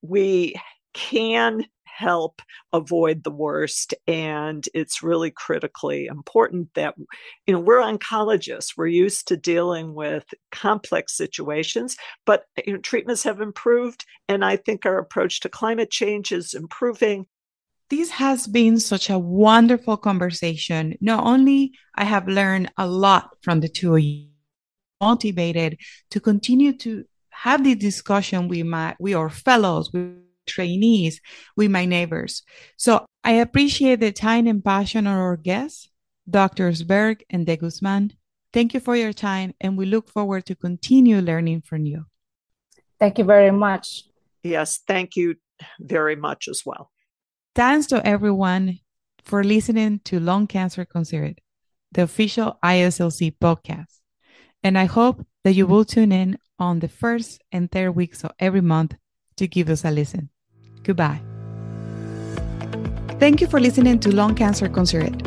we 0.00 0.54
can 0.94 1.66
help 1.96 2.42
avoid 2.72 3.22
the 3.22 3.30
worst 3.30 3.94
and 4.06 4.68
it's 4.74 5.02
really 5.02 5.30
critically 5.30 6.06
important 6.06 6.68
that 6.74 6.94
you 7.46 7.54
know 7.54 7.60
we're 7.60 7.80
oncologists 7.80 8.74
we're 8.76 8.86
used 8.86 9.28
to 9.28 9.36
dealing 9.36 9.94
with 9.94 10.24
complex 10.50 11.16
situations 11.16 11.96
but 12.26 12.44
you 12.66 12.72
know, 12.72 12.78
treatments 12.80 13.22
have 13.22 13.40
improved 13.40 14.04
and 14.28 14.44
i 14.44 14.56
think 14.56 14.84
our 14.84 14.98
approach 14.98 15.40
to 15.40 15.48
climate 15.48 15.90
change 15.90 16.32
is 16.32 16.54
improving. 16.54 17.26
This 17.90 18.10
has 18.10 18.46
been 18.46 18.80
such 18.80 19.10
a 19.10 19.18
wonderful 19.18 19.96
conversation. 19.96 20.96
Not 21.00 21.24
only 21.24 21.72
i 21.94 22.04
have 22.04 22.26
learned 22.26 22.72
a 22.76 22.86
lot 22.86 23.30
from 23.42 23.60
the 23.60 23.68
two 23.68 23.94
of 23.94 24.00
you 24.00 24.28
motivated 25.00 25.78
to 26.10 26.18
continue 26.20 26.72
to 26.78 27.04
have 27.30 27.62
this 27.62 27.76
discussion 27.76 28.48
with 28.48 28.64
my 28.64 28.96
with 28.98 29.14
our 29.14 29.28
fellows, 29.28 29.92
with 29.92 30.24
trainees, 30.46 31.20
with 31.56 31.70
my 31.70 31.84
neighbors. 31.84 32.42
So 32.76 33.06
I 33.22 33.32
appreciate 33.32 34.00
the 34.00 34.12
time 34.12 34.46
and 34.46 34.64
passion 34.64 35.06
of 35.06 35.16
our 35.16 35.36
guests, 35.36 35.88
Drs. 36.28 36.82
Berg 36.82 37.24
and 37.30 37.46
De 37.46 37.56
Guzman. 37.56 38.12
Thank 38.52 38.74
you 38.74 38.80
for 38.80 38.96
your 38.96 39.12
time, 39.12 39.54
and 39.60 39.76
we 39.76 39.86
look 39.86 40.08
forward 40.08 40.46
to 40.46 40.54
continue 40.54 41.18
learning 41.18 41.62
from 41.62 41.86
you. 41.86 42.06
Thank 43.00 43.18
you 43.18 43.24
very 43.24 43.50
much. 43.50 44.04
Yes, 44.42 44.80
thank 44.86 45.16
you 45.16 45.36
very 45.80 46.16
much 46.16 46.48
as 46.48 46.62
well. 46.64 46.90
Thanks 47.54 47.86
to 47.88 48.06
everyone 48.06 48.78
for 49.24 49.42
listening 49.42 50.00
to 50.04 50.20
Lung 50.20 50.46
Cancer 50.46 50.84
Considered, 50.84 51.40
the 51.92 52.02
official 52.02 52.58
IASLC 52.62 53.36
podcast. 53.40 54.00
And 54.62 54.78
I 54.78 54.84
hope 54.84 55.26
that 55.44 55.54
you 55.54 55.66
will 55.66 55.84
tune 55.84 56.12
in 56.12 56.38
on 56.58 56.80
the 56.80 56.88
first 56.88 57.42
and 57.52 57.70
third 57.70 57.92
weeks 57.92 58.24
of 58.24 58.32
every 58.38 58.60
month 58.60 58.94
to 59.36 59.46
give 59.46 59.68
us 59.68 59.84
a 59.84 59.90
listen. 59.90 60.30
Goodbye. 60.84 61.20
Thank 63.18 63.40
you 63.40 63.46
for 63.46 63.58
listening 63.58 63.98
to 64.00 64.14
Lung 64.14 64.34
Cancer 64.34 64.68
Considered. 64.68 65.22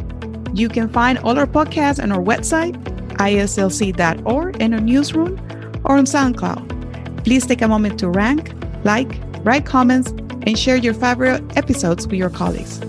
You 0.57 0.69
can 0.69 0.87
find 0.87 1.17
all 1.19 1.37
our 1.37 1.47
podcasts 1.47 2.01
on 2.01 2.11
our 2.11 2.21
website, 2.21 2.81
IASLC.org, 3.17 4.61
and 4.61 4.73
our 4.73 4.79
newsroom, 4.79 5.39
or 5.83 5.97
on 5.97 6.05
SoundCloud. 6.05 7.23
Please 7.23 7.45
take 7.45 7.61
a 7.61 7.67
moment 7.67 7.99
to 7.99 8.09
rank, 8.09 8.53
like, 8.83 9.19
write 9.43 9.65
comments, 9.65 10.11
and 10.45 10.57
share 10.57 10.77
your 10.77 10.93
favorite 10.93 11.43
episodes 11.57 12.07
with 12.07 12.17
your 12.17 12.29
colleagues. 12.29 12.79